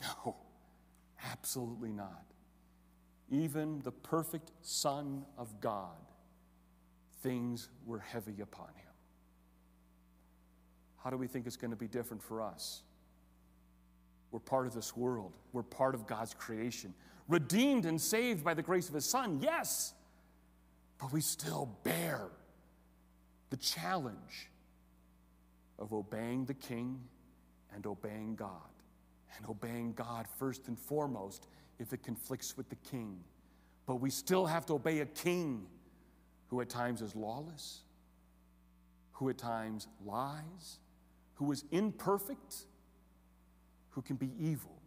No, 0.00 0.36
absolutely 1.32 1.90
not. 1.90 2.22
Even 3.32 3.80
the 3.82 3.90
perfect 3.90 4.52
Son 4.62 5.24
of 5.36 5.60
God, 5.60 5.98
things 7.20 7.68
were 7.84 7.98
heavy 7.98 8.40
upon 8.40 8.68
him. 8.68 8.92
How 11.02 11.10
do 11.10 11.16
we 11.16 11.26
think 11.26 11.48
it's 11.48 11.56
going 11.56 11.72
to 11.72 11.76
be 11.76 11.88
different 11.88 12.22
for 12.22 12.40
us? 12.42 12.82
We're 14.30 14.40
part 14.40 14.66
of 14.66 14.74
this 14.74 14.96
world. 14.96 15.32
We're 15.52 15.62
part 15.62 15.94
of 15.94 16.06
God's 16.06 16.34
creation. 16.34 16.94
Redeemed 17.28 17.86
and 17.86 18.00
saved 18.00 18.44
by 18.44 18.54
the 18.54 18.62
grace 18.62 18.88
of 18.88 18.94
His 18.94 19.04
Son, 19.04 19.40
yes, 19.42 19.94
but 21.00 21.12
we 21.12 21.20
still 21.20 21.76
bear 21.84 22.28
the 23.50 23.56
challenge 23.56 24.50
of 25.78 25.92
obeying 25.92 26.44
the 26.44 26.54
King 26.54 27.00
and 27.74 27.86
obeying 27.86 28.34
God. 28.34 28.50
And 29.36 29.46
obeying 29.48 29.92
God 29.92 30.26
first 30.38 30.66
and 30.66 30.76
foremost 30.76 31.46
if 31.78 31.92
it 31.92 32.02
conflicts 32.02 32.56
with 32.56 32.68
the 32.70 32.76
King. 32.76 33.20
But 33.86 33.96
we 33.96 34.10
still 34.10 34.46
have 34.46 34.66
to 34.66 34.74
obey 34.74 34.98
a 34.98 35.06
King 35.06 35.66
who 36.48 36.60
at 36.60 36.68
times 36.68 37.02
is 37.02 37.14
lawless, 37.14 37.82
who 39.12 39.28
at 39.28 39.38
times 39.38 39.86
lies, 40.04 40.80
who 41.34 41.52
is 41.52 41.64
imperfect 41.70 42.64
who 43.98 44.02
can 44.02 44.14
be 44.14 44.30
evil. 44.38 44.80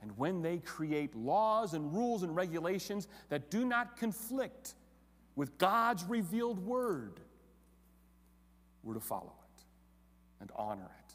And 0.00 0.16
when 0.16 0.42
they 0.42 0.58
create 0.58 1.12
laws 1.16 1.74
and 1.74 1.92
rules 1.92 2.22
and 2.22 2.36
regulations 2.36 3.08
that 3.30 3.50
do 3.50 3.64
not 3.64 3.96
conflict 3.96 4.74
with 5.34 5.58
God's 5.58 6.04
revealed 6.04 6.64
word, 6.64 7.18
we're 8.84 8.94
to 8.94 9.00
follow 9.00 9.32
it 9.56 9.62
and 10.40 10.52
honor 10.54 10.84
it. 10.84 11.14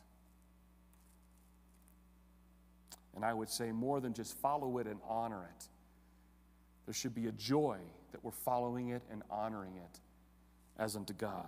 And 3.15 3.23
I 3.23 3.33
would 3.33 3.49
say 3.49 3.71
more 3.71 4.01
than 4.01 4.13
just 4.13 4.37
follow 4.39 4.79
it 4.79 4.87
and 4.87 4.99
honor 5.07 5.49
it, 5.49 5.67
there 6.85 6.93
should 6.93 7.15
be 7.15 7.27
a 7.27 7.31
joy 7.31 7.77
that 8.11 8.21
we're 8.21 8.31
following 8.31 8.89
it 8.89 9.01
and 9.09 9.23
honoring 9.31 9.77
it 9.77 9.99
as 10.77 10.97
unto 10.97 11.13
God. 11.13 11.47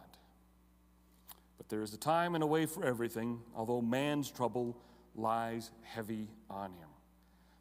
But 1.57 1.69
there 1.69 1.81
is 1.81 1.93
a 1.93 1.97
time 1.97 2.35
and 2.35 2.43
a 2.43 2.47
way 2.47 2.65
for 2.65 2.83
everything, 2.83 3.39
although 3.55 3.81
man's 3.81 4.29
trouble 4.29 4.77
lies 5.15 5.71
heavy 5.83 6.29
on 6.49 6.71
him. 6.73 6.89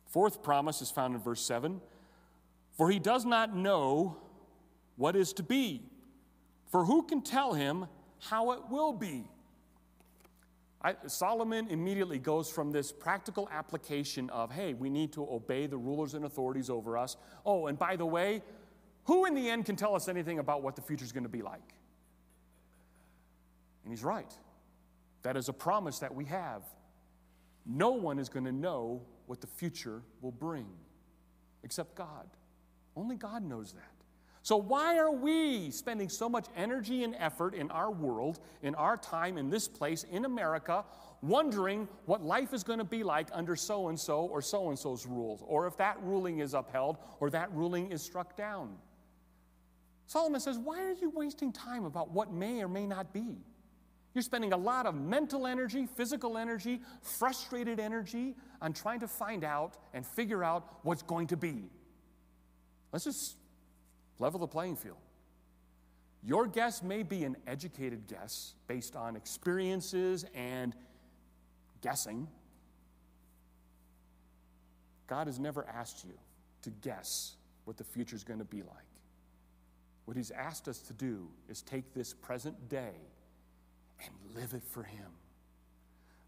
Fourth 0.06 0.42
promise 0.42 0.82
is 0.82 0.90
found 0.90 1.14
in 1.14 1.20
verse 1.20 1.44
7 1.44 1.80
For 2.76 2.90
he 2.90 2.98
does 2.98 3.24
not 3.24 3.54
know 3.56 4.16
what 4.96 5.16
is 5.16 5.32
to 5.34 5.42
be, 5.42 5.82
for 6.70 6.84
who 6.84 7.02
can 7.02 7.22
tell 7.22 7.52
him 7.52 7.86
how 8.20 8.52
it 8.52 8.60
will 8.70 8.92
be? 8.92 9.28
I, 10.82 10.94
Solomon 11.06 11.68
immediately 11.68 12.18
goes 12.18 12.50
from 12.50 12.70
this 12.70 12.92
practical 12.92 13.48
application 13.50 14.28
of, 14.30 14.52
hey, 14.52 14.74
we 14.74 14.90
need 14.90 15.12
to 15.14 15.22
obey 15.22 15.66
the 15.66 15.78
rulers 15.78 16.12
and 16.12 16.26
authorities 16.26 16.68
over 16.68 16.98
us. 16.98 17.16
Oh, 17.46 17.68
and 17.68 17.78
by 17.78 17.96
the 17.96 18.04
way, 18.04 18.42
who 19.04 19.24
in 19.24 19.34
the 19.34 19.48
end 19.48 19.64
can 19.64 19.76
tell 19.76 19.94
us 19.94 20.08
anything 20.08 20.38
about 20.38 20.62
what 20.62 20.76
the 20.76 20.82
future 20.82 21.04
is 21.04 21.12
going 21.12 21.24
to 21.24 21.30
be 21.30 21.40
like? 21.40 21.74
And 23.84 23.92
he's 23.92 24.04
right. 24.04 24.32
That 25.22 25.36
is 25.36 25.48
a 25.48 25.52
promise 25.52 25.98
that 26.00 26.14
we 26.14 26.24
have. 26.26 26.62
No 27.66 27.90
one 27.92 28.18
is 28.18 28.28
going 28.28 28.44
to 28.44 28.52
know 28.52 29.02
what 29.26 29.40
the 29.40 29.46
future 29.46 30.02
will 30.20 30.32
bring 30.32 30.66
except 31.62 31.94
God. 31.94 32.28
Only 32.96 33.16
God 33.16 33.42
knows 33.42 33.72
that. 33.72 33.94
So, 34.42 34.58
why 34.58 34.98
are 34.98 35.10
we 35.10 35.70
spending 35.70 36.10
so 36.10 36.28
much 36.28 36.48
energy 36.54 37.02
and 37.02 37.16
effort 37.18 37.54
in 37.54 37.70
our 37.70 37.90
world, 37.90 38.40
in 38.62 38.74
our 38.74 38.98
time, 38.98 39.38
in 39.38 39.48
this 39.48 39.66
place, 39.66 40.04
in 40.04 40.26
America, 40.26 40.84
wondering 41.22 41.88
what 42.04 42.22
life 42.22 42.52
is 42.52 42.62
going 42.62 42.78
to 42.78 42.84
be 42.84 43.02
like 43.02 43.28
under 43.32 43.56
so 43.56 43.88
and 43.88 43.98
so 43.98 44.26
or 44.26 44.42
so 44.42 44.68
and 44.68 44.78
so's 44.78 45.06
rules, 45.06 45.42
or 45.46 45.66
if 45.66 45.78
that 45.78 45.96
ruling 46.02 46.40
is 46.40 46.52
upheld 46.52 46.98
or 47.20 47.30
that 47.30 47.50
ruling 47.54 47.90
is 47.90 48.02
struck 48.02 48.36
down? 48.36 48.76
Solomon 50.06 50.40
says, 50.40 50.58
Why 50.58 50.82
are 50.82 50.92
you 50.92 51.08
wasting 51.08 51.50
time 51.50 51.86
about 51.86 52.10
what 52.10 52.30
may 52.30 52.62
or 52.62 52.68
may 52.68 52.86
not 52.86 53.14
be? 53.14 53.38
You're 54.14 54.22
spending 54.22 54.52
a 54.52 54.56
lot 54.56 54.86
of 54.86 54.94
mental 54.94 55.44
energy, 55.46 55.86
physical 55.86 56.38
energy, 56.38 56.80
frustrated 57.02 57.80
energy 57.80 58.36
on 58.62 58.72
trying 58.72 59.00
to 59.00 59.08
find 59.08 59.42
out 59.42 59.76
and 59.92 60.06
figure 60.06 60.44
out 60.44 60.78
what's 60.82 61.02
going 61.02 61.26
to 61.28 61.36
be. 61.36 61.64
Let's 62.92 63.04
just 63.04 63.36
level 64.20 64.38
the 64.38 64.46
playing 64.46 64.76
field. 64.76 64.98
Your 66.22 66.46
guess 66.46 66.80
may 66.80 67.02
be 67.02 67.24
an 67.24 67.36
educated 67.46 68.06
guess 68.06 68.54
based 68.68 68.94
on 68.94 69.16
experiences 69.16 70.24
and 70.32 70.74
guessing. 71.82 72.28
God 75.08 75.26
has 75.26 75.40
never 75.40 75.66
asked 75.66 76.04
you 76.04 76.14
to 76.62 76.70
guess 76.70 77.34
what 77.64 77.76
the 77.76 77.84
future 77.84 78.14
is 78.14 78.22
going 78.22 78.38
to 78.38 78.44
be 78.44 78.62
like. 78.62 78.68
What 80.04 80.16
He's 80.16 80.30
asked 80.30 80.68
us 80.68 80.78
to 80.78 80.92
do 80.92 81.28
is 81.48 81.62
take 81.62 81.92
this 81.94 82.14
present 82.14 82.68
day 82.68 82.92
and 84.00 84.10
live 84.34 84.54
it 84.54 84.62
for 84.64 84.82
Him. 84.82 85.06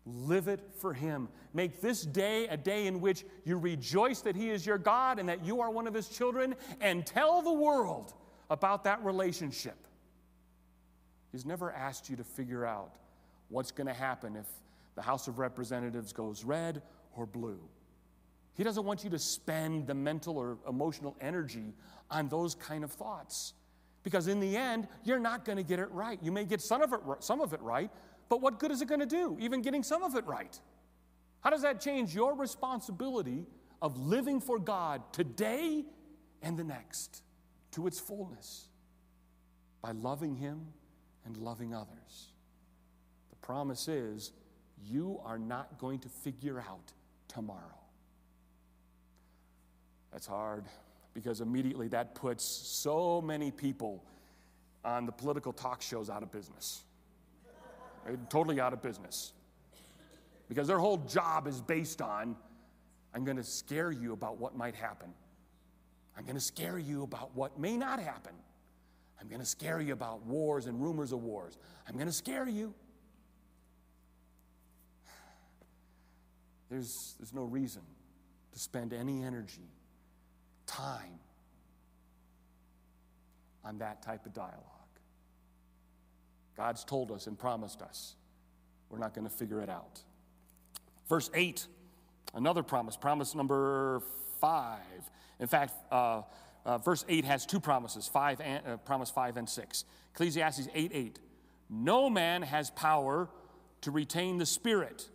Live 0.05 0.49
it 0.49 0.61
for 0.79 0.93
Him. 0.93 1.29
Make 1.53 1.81
this 1.81 2.03
day 2.03 2.47
a 2.47 2.57
day 2.57 2.87
in 2.87 3.01
which 3.01 3.25
you 3.45 3.59
rejoice 3.59 4.21
that 4.21 4.37
He 4.37 4.51
is 4.51 4.65
your 4.65 4.79
God 4.79 5.19
and 5.19 5.29
that 5.29 5.45
you 5.45 5.61
are 5.61 5.71
one 5.71 5.87
of 5.87 5.95
His 5.95 6.09
children, 6.09 6.55
and 6.81 7.05
tell 7.05 7.43
the 7.43 7.53
world 7.53 8.15
about 8.49 8.85
that 8.85 9.05
relationship. 9.05 9.77
He's 11.33 11.45
never 11.45 11.73
asked 11.73 12.09
you 12.09 12.17
to 12.17 12.25
figure 12.25 12.65
out 12.65 12.93
what's 13.49 13.73
going 13.73 13.89
to 13.89 13.95
happen 13.95 14.37
if 14.37 14.47
the 14.95 15.03
House 15.03 15.29
of 15.29 15.39
Representatives 15.39 16.13
goes 16.13 16.45
red 16.45 16.83
or 17.17 17.27
blue. 17.27 17.59
He 18.57 18.65
doesn't 18.65 18.85
want 18.85 19.05
you 19.05 19.11
to 19.11 19.19
spend 19.19 19.87
the 19.87 19.95
mental 19.95 20.39
or 20.39 20.57
emotional 20.67 21.15
energy 21.21 21.75
on 22.11 22.29
those 22.29 22.55
kind 22.55 22.85
of 22.85 22.93
thoughts 22.93 23.53
because 24.07 24.29
in 24.29 24.39
the 24.39 24.57
end, 24.57 24.87
you're 25.03 25.19
not 25.19 25.45
going 25.45 25.57
to 25.57 25.65
get 25.65 25.81
it 25.81 25.91
right. 25.91 26.21
You 26.23 26.31
may 26.31 26.45
get 26.45 26.61
some 26.61 26.81
of 26.81 26.93
it, 26.93 27.01
some 27.19 27.41
of 27.41 27.53
it 27.53 27.61
right, 27.61 27.91
but 28.29 28.41
what 28.41 28.61
good 28.61 28.71
is 28.71 28.81
it 28.81 28.87
going 28.87 29.01
to 29.01 29.05
do, 29.05 29.37
even 29.41 29.63
getting 29.63 29.83
some 29.83 30.05
of 30.05 30.15
it 30.15 30.25
right? 30.27 30.61
How 31.41 31.51
does 31.51 31.63
that 31.63 31.81
change 31.81 32.15
your 32.15 32.37
responsibility 32.37 33.47
of 33.83 33.99
living 33.99 34.41
for 34.41 34.61
God 34.61 35.03
today 35.13 35.85
and 36.41 36.57
the 36.57 36.63
next 36.63 37.21
to 37.73 37.89
its 37.89 37.99
fullness 37.99 38.69
by 39.83 39.91
loving 39.91 40.37
Him 40.37 40.67
and 41.25 41.37
loving 41.37 41.75
others? 41.75 42.29
The 43.31 43.37
promise 43.45 43.89
is 43.89 44.31
you 44.85 45.21
are 45.25 45.37
not 45.37 45.81
going 45.81 45.99
to 45.99 46.09
figure 46.09 46.61
out 46.61 46.93
tomorrow. 47.27 47.81
That's 50.13 50.29
hard 50.29 50.65
because 51.17 51.41
immediately 51.41 51.89
that 51.89 52.15
puts 52.15 52.45
so 52.45 53.23
many 53.23 53.51
people 53.51 54.05
on 54.85 55.07
the 55.07 55.13
political 55.13 55.51
talk 55.51 55.81
shows 55.81 56.11
out 56.11 56.23
of 56.23 56.31
business. 56.31 56.85
Right? 58.07 58.19
Totally 58.29 58.61
out 58.61 58.75
of 58.75 58.83
business. 58.83 59.33
Because 60.47 60.69
their 60.69 60.79
whole 60.79 60.99
job 60.99 61.47
is 61.47 61.63
based 61.63 62.03
on 62.03 62.37
I'm 63.15 63.25
going 63.25 63.39
to 63.39 63.43
scare 63.43 63.91
you 63.91 64.13
about 64.13 64.37
what 64.37 64.59
might 64.59 64.75
happen. 64.75 65.09
I'm 66.19 66.25
going 66.25 66.37
to 66.37 66.41
scare 66.41 66.79
you 66.79 67.03
about 67.03 67.35
what 67.35 67.59
may 67.59 67.79
not 67.79 67.99
happen. 67.99 68.35
I'm 69.19 69.29
going 69.29 69.41
to 69.41 69.47
scare 69.47 69.81
you 69.81 69.95
about 69.95 70.23
wars 70.27 70.67
and 70.67 70.83
rumors 70.83 71.13
of 71.13 71.23
wars. 71.23 71.57
I'm 71.89 71.95
going 71.95 72.09
to 72.09 72.13
scare 72.13 72.47
you. 72.47 72.75
There's, 76.69 77.15
there's 77.19 77.33
no 77.33 77.45
reason 77.45 77.81
to 78.53 78.59
spend 78.59 78.93
any 78.93 79.23
energy 79.23 79.71
time 80.67 81.21
on 83.65 83.79
that 83.79 84.03
type 84.03 84.27
of 84.27 84.33
dialogue. 84.33 84.63
God's 86.57 86.85
told 86.85 87.11
us 87.11 87.27
and 87.27 87.39
promised 87.39 87.83
us. 87.83 88.15
We're 88.89 88.99
not 88.99 89.15
going 89.15 89.27
to 89.27 89.33
figure 89.33 89.61
it 89.61 89.69
out. 89.69 90.01
Verse 91.09 91.31
8, 91.35 91.67
another 92.35 92.63
promise, 92.63 92.97
promise 92.97 93.35
number 93.35 94.03
five. 94.41 94.81
In 95.39 95.47
fact, 95.47 95.73
uh, 95.91 96.23
uh, 96.65 96.79
verse 96.79 97.05
8 97.09 97.25
has 97.25 97.47
two 97.47 97.61
promises, 97.61 98.09
five 98.09 98.41
and, 98.41 98.67
uh, 98.67 98.77
promise 98.79 99.11
5 99.11 99.37
and 99.37 99.49
6. 99.49 99.85
Ecclesiastes 100.15 100.69
8 100.75 100.91
8. 100.95 101.19
No 101.69 102.09
man 102.09 102.43
has 102.43 102.71
power 102.71 103.29
to 103.83 103.91
retain 103.91 104.39
the 104.39 104.47
Spirit. 104.47 105.09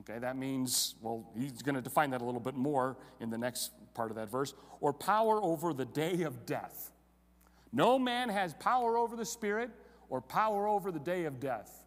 Okay, 0.00 0.18
that 0.18 0.36
means, 0.36 0.94
well, 1.00 1.30
he's 1.38 1.62
going 1.62 1.74
to 1.74 1.82
define 1.82 2.10
that 2.10 2.22
a 2.22 2.24
little 2.24 2.40
bit 2.40 2.54
more 2.54 2.96
in 3.20 3.30
the 3.30 3.38
next 3.38 3.72
part 3.94 4.10
of 4.10 4.16
that 4.16 4.30
verse, 4.30 4.54
or 4.80 4.92
power 4.92 5.42
over 5.42 5.72
the 5.74 5.84
day 5.84 6.22
of 6.22 6.46
death. 6.46 6.90
No 7.72 7.98
man 7.98 8.28
has 8.28 8.54
power 8.54 8.96
over 8.96 9.16
the 9.16 9.24
Spirit 9.24 9.70
or 10.08 10.20
power 10.20 10.66
over 10.66 10.90
the 10.90 10.98
day 10.98 11.24
of 11.24 11.40
death. 11.40 11.84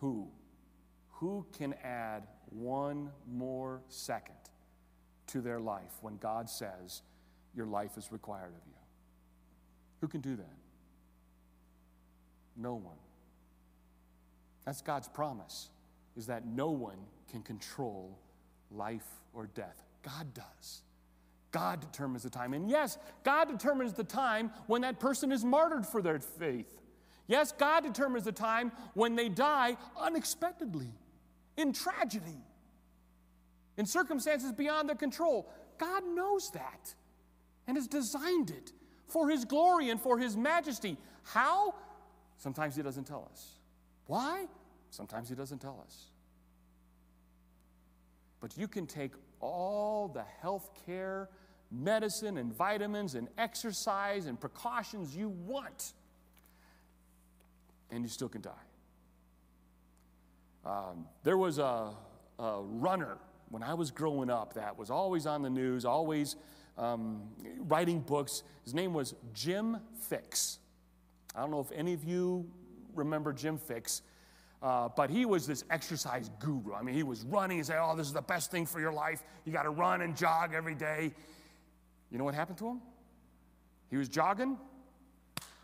Who? 0.00 0.28
Who 1.14 1.46
can 1.56 1.74
add 1.84 2.26
one 2.50 3.10
more 3.30 3.82
second 3.88 4.34
to 5.28 5.40
their 5.40 5.60
life 5.60 5.92
when 6.00 6.16
God 6.16 6.48
says 6.48 7.02
your 7.54 7.66
life 7.66 7.98
is 7.98 8.10
required 8.10 8.54
of 8.54 8.66
you? 8.66 8.74
Who 10.00 10.08
can 10.08 10.20
do 10.20 10.36
that? 10.36 10.56
No 12.56 12.74
one. 12.74 12.96
That's 14.70 14.82
God's 14.82 15.08
promise, 15.08 15.68
is 16.16 16.26
that 16.26 16.46
no 16.46 16.70
one 16.70 16.98
can 17.28 17.42
control 17.42 18.16
life 18.70 19.08
or 19.34 19.48
death. 19.48 19.82
God 20.04 20.32
does. 20.32 20.82
God 21.50 21.80
determines 21.80 22.22
the 22.22 22.30
time. 22.30 22.54
And 22.54 22.70
yes, 22.70 22.96
God 23.24 23.48
determines 23.48 23.94
the 23.94 24.04
time 24.04 24.52
when 24.68 24.82
that 24.82 25.00
person 25.00 25.32
is 25.32 25.44
martyred 25.44 25.84
for 25.84 26.00
their 26.00 26.20
faith. 26.20 26.80
Yes, 27.26 27.50
God 27.50 27.82
determines 27.82 28.24
the 28.24 28.30
time 28.30 28.70
when 28.94 29.16
they 29.16 29.28
die 29.28 29.76
unexpectedly, 29.98 30.92
in 31.56 31.72
tragedy, 31.72 32.38
in 33.76 33.86
circumstances 33.86 34.52
beyond 34.52 34.88
their 34.88 34.94
control. 34.94 35.52
God 35.78 36.04
knows 36.06 36.48
that 36.52 36.94
and 37.66 37.76
has 37.76 37.88
designed 37.88 38.50
it 38.50 38.70
for 39.08 39.28
His 39.30 39.44
glory 39.44 39.90
and 39.90 40.00
for 40.00 40.16
His 40.16 40.36
majesty. 40.36 40.96
How? 41.24 41.74
Sometimes 42.38 42.76
He 42.76 42.82
doesn't 42.82 43.08
tell 43.08 43.28
us. 43.32 43.56
Why? 44.06 44.46
Sometimes 44.90 45.28
He 45.28 45.34
doesn't 45.34 45.60
tell 45.60 45.82
us. 45.84 46.06
But 48.40 48.56
you 48.56 48.68
can 48.68 48.86
take 48.86 49.12
all 49.40 50.08
the 50.08 50.24
health 50.40 50.70
care, 50.86 51.28
medicine, 51.70 52.38
and 52.38 52.52
vitamins, 52.52 53.14
and 53.14 53.28
exercise 53.38 54.26
and 54.26 54.40
precautions 54.40 55.14
you 55.14 55.28
want, 55.28 55.92
and 57.90 58.02
you 58.02 58.08
still 58.08 58.28
can 58.28 58.40
die. 58.40 58.50
Um, 60.64 61.06
there 61.22 61.38
was 61.38 61.58
a, 61.58 61.90
a, 62.38 62.60
runner 62.62 63.16
when 63.48 63.62
I 63.62 63.72
was 63.74 63.90
growing 63.90 64.28
up 64.28 64.54
that 64.54 64.78
was 64.78 64.90
always 64.90 65.26
on 65.26 65.42
the 65.42 65.48
news, 65.48 65.86
always 65.86 66.36
um, 66.76 67.22
writing 67.60 68.00
books. 68.00 68.42
His 68.64 68.74
name 68.74 68.92
was 68.92 69.14
Jim 69.32 69.78
Fixx. 70.10 70.58
I 71.34 71.40
don't 71.40 71.50
know 71.50 71.60
if 71.60 71.72
any 71.72 71.94
of 71.94 72.04
you 72.04 72.46
remember 72.94 73.32
Jim 73.32 73.58
Fixx. 73.58 74.02
Uh, 74.62 74.88
but 74.94 75.08
he 75.08 75.24
was 75.24 75.46
this 75.46 75.64
exercise 75.70 76.30
guru. 76.38 76.74
I 76.74 76.82
mean, 76.82 76.94
he 76.94 77.02
was 77.02 77.24
running 77.24 77.58
and 77.58 77.66
saying, 77.66 77.80
Oh, 77.82 77.96
this 77.96 78.06
is 78.06 78.12
the 78.12 78.20
best 78.20 78.50
thing 78.50 78.66
for 78.66 78.78
your 78.78 78.92
life. 78.92 79.22
You 79.44 79.52
got 79.52 79.62
to 79.62 79.70
run 79.70 80.02
and 80.02 80.16
jog 80.16 80.52
every 80.54 80.74
day. 80.74 81.12
You 82.10 82.18
know 82.18 82.24
what 82.24 82.34
happened 82.34 82.58
to 82.58 82.66
him? 82.66 82.80
He 83.90 83.96
was 83.96 84.08
jogging, 84.08 84.58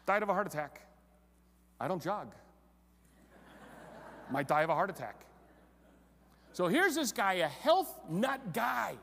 died 0.06 0.22
of 0.22 0.28
a 0.28 0.32
heart 0.32 0.46
attack. 0.46 0.80
I 1.78 1.88
don't 1.88 2.02
jog. 2.02 2.34
Might 4.30 4.48
die 4.48 4.62
of 4.62 4.70
a 4.70 4.74
heart 4.74 4.90
attack. 4.90 5.26
So 6.52 6.68
here's 6.68 6.94
this 6.94 7.12
guy, 7.12 7.34
a 7.34 7.48
health 7.48 8.00
nut 8.08 8.54
guy, 8.54 8.94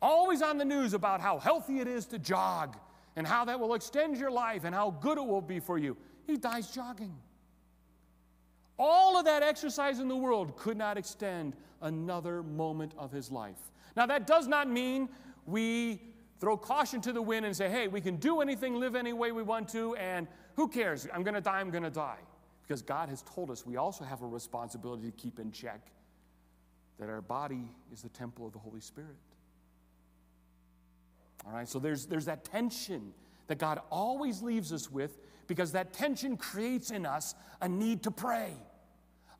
always 0.00 0.40
on 0.40 0.56
the 0.56 0.64
news 0.64 0.94
about 0.94 1.20
how 1.20 1.38
healthy 1.38 1.80
it 1.80 1.88
is 1.88 2.06
to 2.06 2.18
jog 2.18 2.76
and 3.16 3.26
how 3.26 3.44
that 3.46 3.58
will 3.58 3.74
extend 3.74 4.16
your 4.16 4.30
life 4.30 4.64
and 4.64 4.74
how 4.74 4.92
good 4.92 5.18
it 5.18 5.26
will 5.26 5.42
be 5.42 5.58
for 5.58 5.78
you. 5.78 5.96
He 6.26 6.36
dies 6.36 6.70
jogging. 6.70 7.14
All 8.82 9.18
of 9.18 9.26
that 9.26 9.42
exercise 9.42 9.98
in 9.98 10.08
the 10.08 10.16
world 10.16 10.56
could 10.56 10.78
not 10.78 10.96
extend 10.96 11.54
another 11.82 12.42
moment 12.42 12.94
of 12.96 13.12
his 13.12 13.30
life. 13.30 13.58
Now, 13.94 14.06
that 14.06 14.26
does 14.26 14.48
not 14.48 14.70
mean 14.70 15.10
we 15.44 16.00
throw 16.40 16.56
caution 16.56 17.02
to 17.02 17.12
the 17.12 17.20
wind 17.20 17.44
and 17.44 17.54
say, 17.54 17.68
hey, 17.68 17.88
we 17.88 18.00
can 18.00 18.16
do 18.16 18.40
anything, 18.40 18.76
live 18.76 18.96
any 18.96 19.12
way 19.12 19.32
we 19.32 19.42
want 19.42 19.68
to, 19.68 19.94
and 19.96 20.26
who 20.56 20.66
cares? 20.66 21.06
I'm 21.12 21.22
going 21.22 21.34
to 21.34 21.42
die, 21.42 21.60
I'm 21.60 21.68
going 21.70 21.82
to 21.82 21.90
die. 21.90 22.20
Because 22.62 22.80
God 22.80 23.10
has 23.10 23.20
told 23.20 23.50
us 23.50 23.66
we 23.66 23.76
also 23.76 24.02
have 24.02 24.22
a 24.22 24.26
responsibility 24.26 25.10
to 25.10 25.12
keep 25.12 25.38
in 25.38 25.52
check 25.52 25.82
that 26.98 27.10
our 27.10 27.20
body 27.20 27.68
is 27.92 28.00
the 28.00 28.08
temple 28.08 28.46
of 28.46 28.54
the 28.54 28.58
Holy 28.58 28.80
Spirit. 28.80 29.10
All 31.46 31.52
right, 31.52 31.68
so 31.68 31.78
there's, 31.78 32.06
there's 32.06 32.24
that 32.24 32.44
tension 32.44 33.12
that 33.48 33.58
God 33.58 33.82
always 33.90 34.40
leaves 34.40 34.72
us 34.72 34.90
with 34.90 35.18
because 35.48 35.72
that 35.72 35.92
tension 35.92 36.38
creates 36.38 36.90
in 36.90 37.04
us 37.04 37.34
a 37.60 37.68
need 37.68 38.02
to 38.04 38.10
pray 38.10 38.54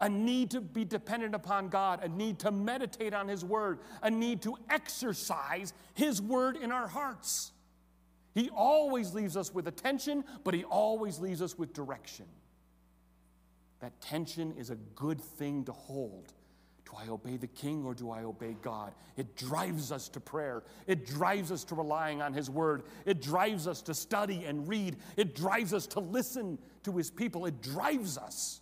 a 0.01 0.09
need 0.09 0.51
to 0.53 0.61
be 0.61 0.85
dependent 0.85 1.35
upon 1.35 1.69
God, 1.69 2.03
a 2.03 2.09
need 2.09 2.39
to 2.41 2.51
meditate 2.51 3.15
on 3.15 3.29
His 3.29 3.45
Word, 3.45 3.81
a 4.03 4.11
need 4.11 4.43
to 4.43 4.57
exercise 4.69 5.73
His 5.95 6.23
Word 6.23 6.57
in 6.57 6.73
our 6.73 6.89
hearts. 6.89 7.53
He 8.35 8.49
always 8.51 9.13
leaves 9.13 9.37
us 9.37 9.53
with 9.53 9.67
attention, 9.67 10.25
but 10.45 10.55
He 10.55 10.65
always 10.65 11.19
leaves 11.19 11.43
us 11.43 11.59
with 11.59 11.73
direction. 11.73 12.27
That 13.81 14.01
tension 14.01 14.55
is 14.59 14.71
a 14.71 14.77
good 14.95 15.21
thing 15.21 15.65
to 15.65 15.73
hold. 15.73 16.33
Do 16.85 16.93
I 16.97 17.09
obey 17.09 17.37
the 17.37 17.47
king 17.47 17.85
or 17.85 17.95
do 17.95 18.11
I 18.11 18.25
obey 18.25 18.57
God? 18.63 18.93
It 19.17 19.37
drives 19.37 19.93
us 19.93 20.09
to 20.11 20.21
prayer. 20.21 20.65
It 20.87 21.07
drives 21.07 21.53
us 21.53 21.63
to 21.65 21.75
relying 21.75 22.21
on 22.21 22.33
his 22.33 22.51
word. 22.51 22.83
It 23.07 23.23
drives 23.23 23.69
us 23.69 23.81
to 23.83 23.95
study 23.95 24.45
and 24.45 24.67
read. 24.69 24.97
It 25.17 25.37
drives 25.37 25.73
us 25.73 25.87
to 25.89 26.01
listen 26.01 26.59
to 26.83 26.97
his 26.97 27.11
people. 27.11 27.47
It 27.47 27.63
drives 27.63 28.19
us 28.19 28.60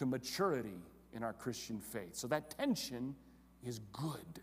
to 0.00 0.06
maturity 0.06 0.80
in 1.12 1.22
our 1.22 1.34
Christian 1.34 1.78
faith. 1.78 2.16
So 2.16 2.26
that 2.28 2.56
tension 2.56 3.14
is 3.62 3.80
good. 3.92 4.40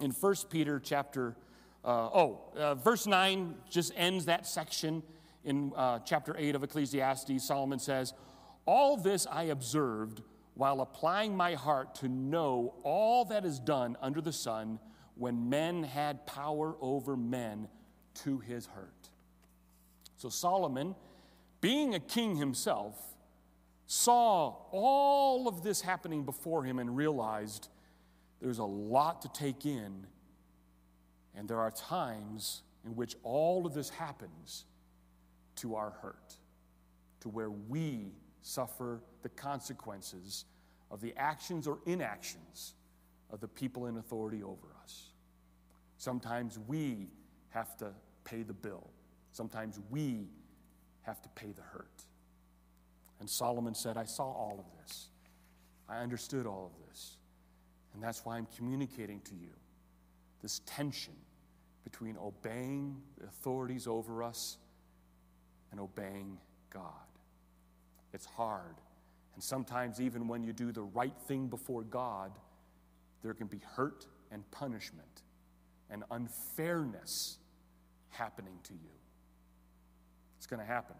In 0.00 0.12
1 0.12 0.34
Peter 0.50 0.78
chapter, 0.78 1.34
uh, 1.84 1.88
oh, 1.88 2.42
uh, 2.56 2.76
verse 2.76 3.08
9 3.08 3.56
just 3.68 3.92
ends 3.96 4.26
that 4.26 4.46
section 4.46 5.02
in 5.44 5.72
uh, 5.74 5.98
chapter 6.04 6.36
8 6.38 6.54
of 6.54 6.62
Ecclesiastes. 6.62 7.44
Solomon 7.44 7.80
says, 7.80 8.14
All 8.66 8.96
this 8.96 9.26
I 9.26 9.44
observed 9.44 10.22
while 10.54 10.80
applying 10.80 11.36
my 11.36 11.54
heart 11.54 11.96
to 11.96 12.08
know 12.08 12.74
all 12.84 13.24
that 13.24 13.44
is 13.44 13.58
done 13.58 13.96
under 14.00 14.20
the 14.20 14.32
sun 14.32 14.78
when 15.16 15.48
men 15.48 15.82
had 15.82 16.24
power 16.24 16.76
over 16.80 17.16
men 17.16 17.66
to 18.22 18.38
his 18.38 18.66
hurt. 18.66 19.10
So 20.18 20.28
Solomon, 20.28 20.94
being 21.60 21.96
a 21.96 22.00
king 22.00 22.36
himself, 22.36 23.09
saw 23.90 24.54
all 24.70 25.48
of 25.48 25.64
this 25.64 25.80
happening 25.80 26.24
before 26.24 26.62
him 26.62 26.78
and 26.78 26.96
realized 26.96 27.66
there's 28.40 28.58
a 28.58 28.64
lot 28.64 29.20
to 29.20 29.28
take 29.32 29.66
in. 29.66 30.06
And 31.34 31.48
there 31.48 31.58
are 31.58 31.72
times 31.72 32.62
in 32.84 32.94
which 32.94 33.16
all 33.24 33.66
of 33.66 33.74
this 33.74 33.90
happens 33.90 34.64
to 35.56 35.74
our 35.74 35.90
hurt, 36.02 36.34
to 37.22 37.28
where 37.28 37.50
we 37.50 38.12
suffer 38.42 39.00
the 39.22 39.28
consequences 39.28 40.44
of 40.92 41.00
the 41.00 41.12
actions 41.16 41.66
or 41.66 41.80
inactions 41.84 42.74
of 43.32 43.40
the 43.40 43.48
people 43.48 43.86
in 43.86 43.96
authority 43.96 44.40
over 44.44 44.68
us. 44.84 45.08
Sometimes 45.98 46.60
we 46.68 47.08
have 47.48 47.76
to 47.78 47.90
pay 48.22 48.44
the 48.44 48.54
bill, 48.54 48.88
sometimes 49.32 49.80
we 49.90 50.28
have 51.02 51.20
to 51.22 51.28
pay 51.30 51.50
the 51.50 51.62
hurt. 51.62 52.04
And 53.20 53.28
Solomon 53.28 53.74
said, 53.74 53.96
I 53.96 54.04
saw 54.04 54.24
all 54.24 54.56
of 54.58 54.80
this. 54.80 55.10
I 55.88 55.98
understood 55.98 56.46
all 56.46 56.72
of 56.74 56.88
this. 56.88 57.18
And 57.94 58.02
that's 58.02 58.24
why 58.24 58.36
I'm 58.36 58.46
communicating 58.56 59.20
to 59.20 59.34
you 59.34 59.50
this 60.42 60.60
tension 60.64 61.14
between 61.84 62.16
obeying 62.16 62.96
the 63.18 63.26
authorities 63.26 63.86
over 63.86 64.22
us 64.22 64.56
and 65.70 65.78
obeying 65.80 66.38
God. 66.72 66.82
It's 68.14 68.26
hard. 68.26 68.76
And 69.34 69.42
sometimes, 69.42 70.00
even 70.00 70.26
when 70.26 70.42
you 70.42 70.52
do 70.52 70.72
the 70.72 70.82
right 70.82 71.14
thing 71.28 71.48
before 71.48 71.82
God, 71.82 72.32
there 73.22 73.34
can 73.34 73.46
be 73.46 73.60
hurt 73.76 74.06
and 74.30 74.48
punishment 74.50 75.22
and 75.90 76.04
unfairness 76.10 77.38
happening 78.08 78.58
to 78.64 78.72
you. 78.72 78.90
It's 80.38 80.46
going 80.46 80.60
to 80.60 80.66
happen 80.66 80.96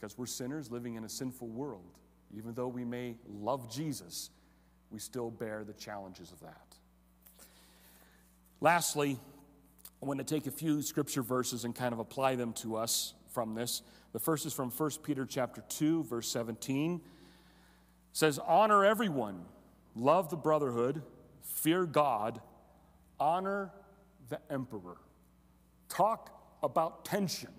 because 0.00 0.16
we're 0.16 0.26
sinners 0.26 0.70
living 0.70 0.94
in 0.94 1.04
a 1.04 1.08
sinful 1.08 1.48
world. 1.48 1.98
Even 2.36 2.54
though 2.54 2.68
we 2.68 2.84
may 2.84 3.16
love 3.28 3.70
Jesus, 3.70 4.30
we 4.90 4.98
still 4.98 5.30
bear 5.30 5.64
the 5.64 5.74
challenges 5.74 6.32
of 6.32 6.40
that. 6.40 6.74
Lastly, 8.60 9.18
I 10.02 10.06
want 10.06 10.18
to 10.18 10.24
take 10.24 10.46
a 10.46 10.50
few 10.50 10.80
scripture 10.80 11.22
verses 11.22 11.64
and 11.64 11.74
kind 11.74 11.92
of 11.92 11.98
apply 11.98 12.36
them 12.36 12.52
to 12.54 12.76
us 12.76 13.14
from 13.28 13.54
this. 13.54 13.82
The 14.12 14.18
first 14.18 14.46
is 14.46 14.52
from 14.52 14.70
1 14.70 14.90
Peter 15.02 15.26
chapter 15.26 15.62
2 15.68 16.04
verse 16.04 16.28
17. 16.28 16.94
It 16.94 17.00
says 18.12 18.38
honor 18.38 18.84
everyone, 18.84 19.44
love 19.94 20.30
the 20.30 20.36
brotherhood, 20.36 21.02
fear 21.42 21.84
God, 21.84 22.40
honor 23.18 23.70
the 24.28 24.40
emperor. 24.50 24.96
Talk 25.88 26.58
about 26.62 27.04
tension. 27.04 27.50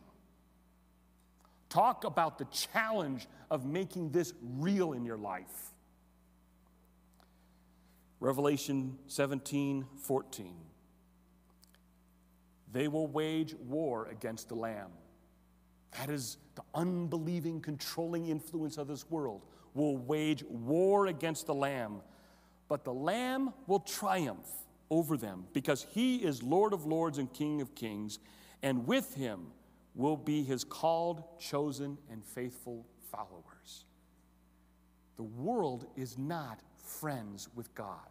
Talk 1.71 2.03
about 2.03 2.37
the 2.37 2.43
challenge 2.51 3.27
of 3.49 3.65
making 3.65 4.11
this 4.11 4.33
real 4.41 4.91
in 4.91 5.05
your 5.05 5.17
life. 5.17 5.71
Revelation 8.19 8.97
17 9.07 9.85
14. 9.95 10.53
They 12.73 12.89
will 12.89 13.07
wage 13.07 13.55
war 13.55 14.09
against 14.09 14.49
the 14.49 14.55
Lamb. 14.55 14.89
That 15.97 16.09
is 16.09 16.35
the 16.55 16.63
unbelieving, 16.75 17.61
controlling 17.61 18.27
influence 18.27 18.77
of 18.77 18.89
this 18.89 19.09
world, 19.09 19.45
will 19.73 19.95
wage 19.95 20.43
war 20.49 21.07
against 21.07 21.47
the 21.47 21.55
Lamb. 21.55 22.01
But 22.67 22.83
the 22.83 22.93
Lamb 22.93 23.53
will 23.67 23.79
triumph 23.79 24.49
over 24.89 25.15
them 25.15 25.45
because 25.53 25.87
he 25.91 26.17
is 26.17 26.43
Lord 26.43 26.73
of 26.73 26.85
lords 26.85 27.17
and 27.17 27.31
King 27.31 27.61
of 27.61 27.75
kings, 27.75 28.19
and 28.61 28.85
with 28.85 29.15
him 29.15 29.47
will 29.95 30.17
be 30.17 30.43
his 30.43 30.63
called, 30.63 31.23
chosen, 31.39 31.97
and 32.09 32.23
faithful 32.23 32.85
followers. 33.11 33.85
The 35.17 35.23
world 35.23 35.85
is 35.95 36.17
not 36.17 36.61
friends 36.77 37.49
with 37.55 37.73
God. 37.75 38.09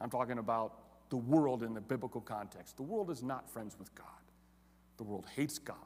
I'm 0.00 0.10
talking 0.10 0.38
about 0.38 0.74
the 1.10 1.16
world 1.16 1.62
in 1.62 1.74
the 1.74 1.80
biblical 1.80 2.20
context. 2.20 2.76
The 2.76 2.82
world 2.82 3.10
is 3.10 3.22
not 3.22 3.48
friends 3.48 3.76
with 3.78 3.94
God. 3.94 4.06
The 4.96 5.04
world 5.04 5.26
hates 5.34 5.58
God, 5.58 5.76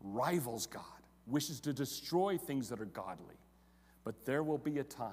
rivals 0.00 0.66
God, 0.66 0.82
wishes 1.26 1.60
to 1.60 1.72
destroy 1.72 2.36
things 2.36 2.68
that 2.68 2.80
are 2.80 2.86
godly. 2.86 3.36
But 4.04 4.24
there 4.24 4.42
will 4.42 4.58
be 4.58 4.78
a 4.78 4.84
time, 4.84 5.12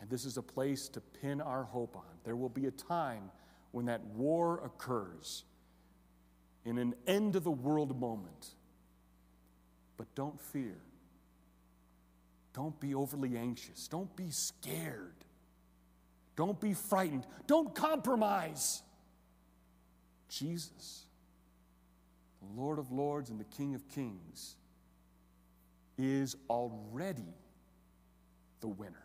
and 0.00 0.10
this 0.10 0.24
is 0.24 0.36
a 0.36 0.42
place 0.42 0.88
to 0.88 1.00
pin 1.00 1.40
our 1.40 1.64
hope 1.64 1.96
on. 1.96 2.18
There 2.24 2.36
will 2.36 2.48
be 2.48 2.66
a 2.66 2.70
time 2.72 3.30
when 3.70 3.86
that 3.86 4.04
war 4.16 4.60
occurs 4.64 5.44
in 6.64 6.78
an 6.78 6.94
end 7.06 7.36
of 7.36 7.44
the 7.44 7.50
world 7.50 7.98
moment. 7.98 8.48
But 9.96 10.14
don't 10.14 10.40
fear. 10.40 10.76
Don't 12.52 12.78
be 12.80 12.94
overly 12.94 13.36
anxious. 13.36 13.86
Don't 13.88 14.14
be 14.16 14.30
scared. 14.30 15.14
Don't 16.36 16.60
be 16.60 16.74
frightened. 16.74 17.26
Don't 17.46 17.74
compromise. 17.74 18.82
Jesus, 20.28 21.04
the 22.40 22.60
Lord 22.60 22.78
of 22.78 22.90
Lords 22.92 23.30
and 23.30 23.38
the 23.38 23.44
King 23.44 23.74
of 23.74 23.88
Kings, 23.88 24.56
is 25.98 26.36
already 26.48 27.34
the 28.60 28.68
winner. 28.68 29.04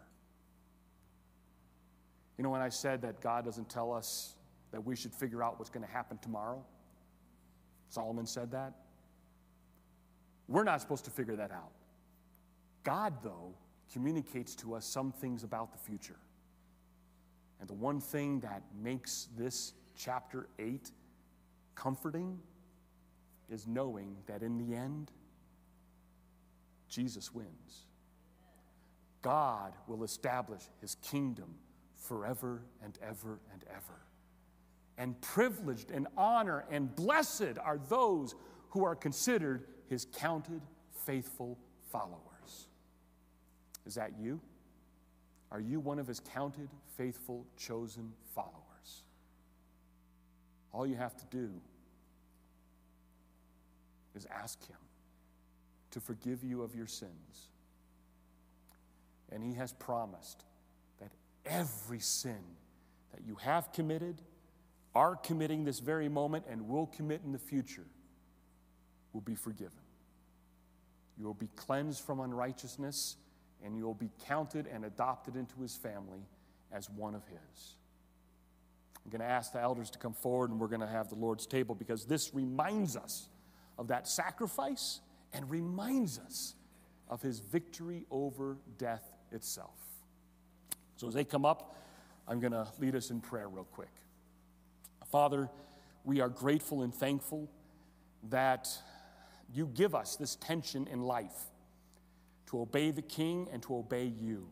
You 2.38 2.44
know, 2.44 2.50
when 2.50 2.62
I 2.62 2.70
said 2.70 3.02
that 3.04 3.22
God 3.22 3.46
doesn't 3.46 3.70
tell 3.70 3.94
us 3.94 4.36
that 4.72 4.86
we 4.86 4.96
should 4.96 5.14
figure 5.14 5.44
out 5.44 5.58
what's 5.58 5.70
going 5.70 5.86
to 5.86 5.92
happen 5.92 6.18
tomorrow, 6.20 6.64
Solomon 7.90 8.26
said 8.26 8.52
that. 8.52 8.74
We're 10.48 10.64
not 10.64 10.82
supposed 10.82 11.06
to 11.06 11.12
figure 11.12 11.36
that 11.36 11.52
out. 11.52 11.72
God, 12.84 13.16
though, 13.24 13.56
communicates 13.92 14.56
to 14.56 14.76
us 14.76 14.86
some 14.86 15.12
things 15.12 15.44
about 15.44 15.72
the 15.72 15.78
future. 15.80 16.20
And 17.60 17.70
the 17.70 17.74
one 17.74 18.00
thing 18.00 18.42
that 18.42 18.62
makes 18.80 19.30
this 19.38 19.74
chapter 19.98 20.48
8 20.60 20.92
comforting 21.74 22.40
is 23.50 23.68
knowing 23.68 24.18
that 24.28 24.44
in 24.44 24.58
the 24.58 24.76
end, 24.76 25.12
Jesus 26.90 27.34
wins. 27.34 27.86
God 29.22 29.74
will 29.88 30.04
establish 30.04 30.62
his 30.82 30.96
kingdom 30.96 31.56
forever 31.96 32.62
and 32.84 32.98
ever 33.02 33.40
and 33.52 33.64
ever. 33.70 34.00
And 34.98 35.20
privileged 35.22 35.92
and 35.92 36.08
honor 36.18 36.66
and 36.72 36.96
blessed 36.96 37.58
are 37.62 37.78
those 37.90 38.36
who 38.70 38.84
are 38.86 38.96
considered 38.96 39.66
his 39.88 40.06
counted 40.18 40.62
faithful 41.06 41.58
followers. 41.92 42.68
Is 43.86 43.96
that 43.96 44.14
you? 44.20 44.40
Are 45.52 45.60
you 45.60 45.80
one 45.80 46.00
of 46.00 46.08
his 46.08 46.20
counted, 46.20 46.70
faithful, 46.98 47.46
chosen 47.58 48.14
followers? 48.34 49.04
All 50.74 50.86
you 50.88 50.96
have 50.96 51.16
to 51.18 51.26
do 51.30 51.50
is 54.16 54.26
ask 54.34 54.66
him 54.68 54.78
to 55.92 56.00
forgive 56.00 56.44
you 56.44 56.62
of 56.62 56.76
your 56.76 56.88
sins. 56.88 57.50
And 59.32 59.44
he 59.44 59.54
has 59.54 59.72
promised 59.74 60.44
that 61.00 61.12
every 61.46 62.00
sin 62.00 62.42
that 63.14 63.26
you 63.26 63.36
have 63.36 63.72
committed, 63.72 64.22
are 64.96 65.16
committing 65.16 65.66
this 65.66 65.80
very 65.80 66.08
moment, 66.08 66.46
and 66.50 66.68
will 66.68 66.88
commit 66.88 67.22
in 67.26 67.32
the 67.32 67.40
future 67.40 67.86
will 69.14 69.22
be 69.22 69.36
forgiven. 69.36 69.80
You 71.18 71.26
will 71.26 71.34
be 71.34 71.50
cleansed 71.56 72.02
from 72.02 72.20
unrighteousness 72.20 73.16
and 73.64 73.78
you'll 73.78 73.94
be 73.94 74.10
counted 74.28 74.68
and 74.68 74.86
adopted 74.86 75.36
into 75.36 75.60
his 75.62 75.76
family 75.76 76.20
as 76.72 76.90
one 76.90 77.16
of 77.16 77.26
his. 77.28 77.78
I'm 79.04 79.12
going 79.12 79.22
to 79.22 79.28
ask 79.28 79.54
the 79.54 79.62
elders 79.62 79.90
to 79.92 80.00
come 80.00 80.14
forward 80.14 80.52
and 80.52 80.60
we're 80.60 80.68
going 80.68 80.82
to 80.82 80.88
have 80.88 81.10
the 81.10 81.16
Lord's 81.16 81.46
table 81.46 81.76
because 81.76 82.06
this 82.06 82.34
reminds 82.34 82.98
us 82.98 83.30
of 83.78 83.88
that 83.88 84.08
sacrifice 84.08 85.00
and 85.34 85.50
reminds 85.50 86.20
us 86.20 86.56
of 87.10 87.22
his 87.22 87.40
victory 87.40 88.06
over 88.12 88.58
death 88.78 89.04
itself. 89.32 89.78
So 90.98 91.08
as 91.08 91.14
they 91.14 91.24
come 91.24 91.46
up, 91.46 91.78
I'm 92.28 92.40
going 92.40 92.54
to 92.54 92.68
lead 92.80 92.96
us 92.96 93.12
in 93.12 93.22
prayer 93.22 93.48
real 93.48 93.66
quick. 93.66 93.92
Father, 95.16 95.50
we 96.04 96.20
are 96.20 96.28
grateful 96.28 96.82
and 96.82 96.94
thankful 96.94 97.50
that 98.32 98.68
you 99.54 99.66
give 99.66 99.96
us 99.96 100.18
this 100.18 100.36
tension 100.36 100.90
in 100.92 101.04
life 101.04 101.54
to 102.48 102.60
obey 102.60 102.92
the 102.92 103.02
king 103.02 103.48
and 103.54 103.64
to 103.64 103.78
obey 103.78 104.12
you. 104.20 104.50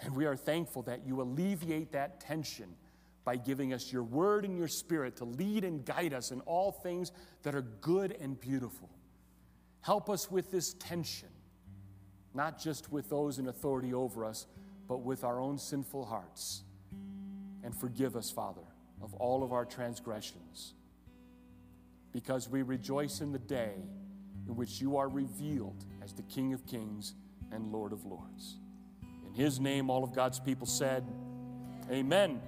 And 0.00 0.14
we 0.14 0.24
are 0.26 0.36
thankful 0.36 0.82
that 0.82 1.04
you 1.04 1.20
alleviate 1.20 1.90
that 1.94 2.20
tension 2.20 2.76
by 3.24 3.38
giving 3.38 3.72
us 3.72 3.92
your 3.92 4.04
word 4.04 4.44
and 4.44 4.56
your 4.56 4.68
spirit 4.68 5.16
to 5.16 5.24
lead 5.24 5.64
and 5.64 5.84
guide 5.84 6.14
us 6.14 6.30
in 6.30 6.42
all 6.42 6.70
things 6.70 7.10
that 7.42 7.56
are 7.56 7.62
good 7.80 8.16
and 8.20 8.38
beautiful. 8.38 8.90
Help 9.80 10.08
us 10.08 10.30
with 10.30 10.52
this 10.52 10.74
tension, 10.74 11.30
not 12.34 12.56
just 12.56 12.92
with 12.92 13.10
those 13.10 13.40
in 13.40 13.48
authority 13.48 13.92
over 13.92 14.24
us, 14.24 14.46
but 14.86 14.98
with 14.98 15.24
our 15.24 15.40
own 15.40 15.58
sinful 15.58 16.04
hearts. 16.04 16.62
And 17.64 17.74
forgive 17.74 18.14
us, 18.14 18.30
Father, 18.30 18.62
of 19.02 19.14
all 19.14 19.42
of 19.42 19.52
our 19.52 19.64
transgressions, 19.64 20.74
because 22.12 22.48
we 22.48 22.62
rejoice 22.62 23.20
in 23.20 23.32
the 23.32 23.38
day 23.38 23.74
in 24.46 24.56
which 24.56 24.80
you 24.80 24.96
are 24.96 25.08
revealed 25.08 25.84
as 26.02 26.12
the 26.12 26.22
King 26.22 26.52
of 26.52 26.66
Kings 26.66 27.14
and 27.52 27.72
Lord 27.72 27.92
of 27.92 28.04
Lords. 28.04 28.56
In 29.26 29.34
his 29.34 29.60
name, 29.60 29.90
all 29.90 30.02
of 30.02 30.14
God's 30.14 30.40
people 30.40 30.66
said, 30.66 31.04
Amen. 31.90 32.40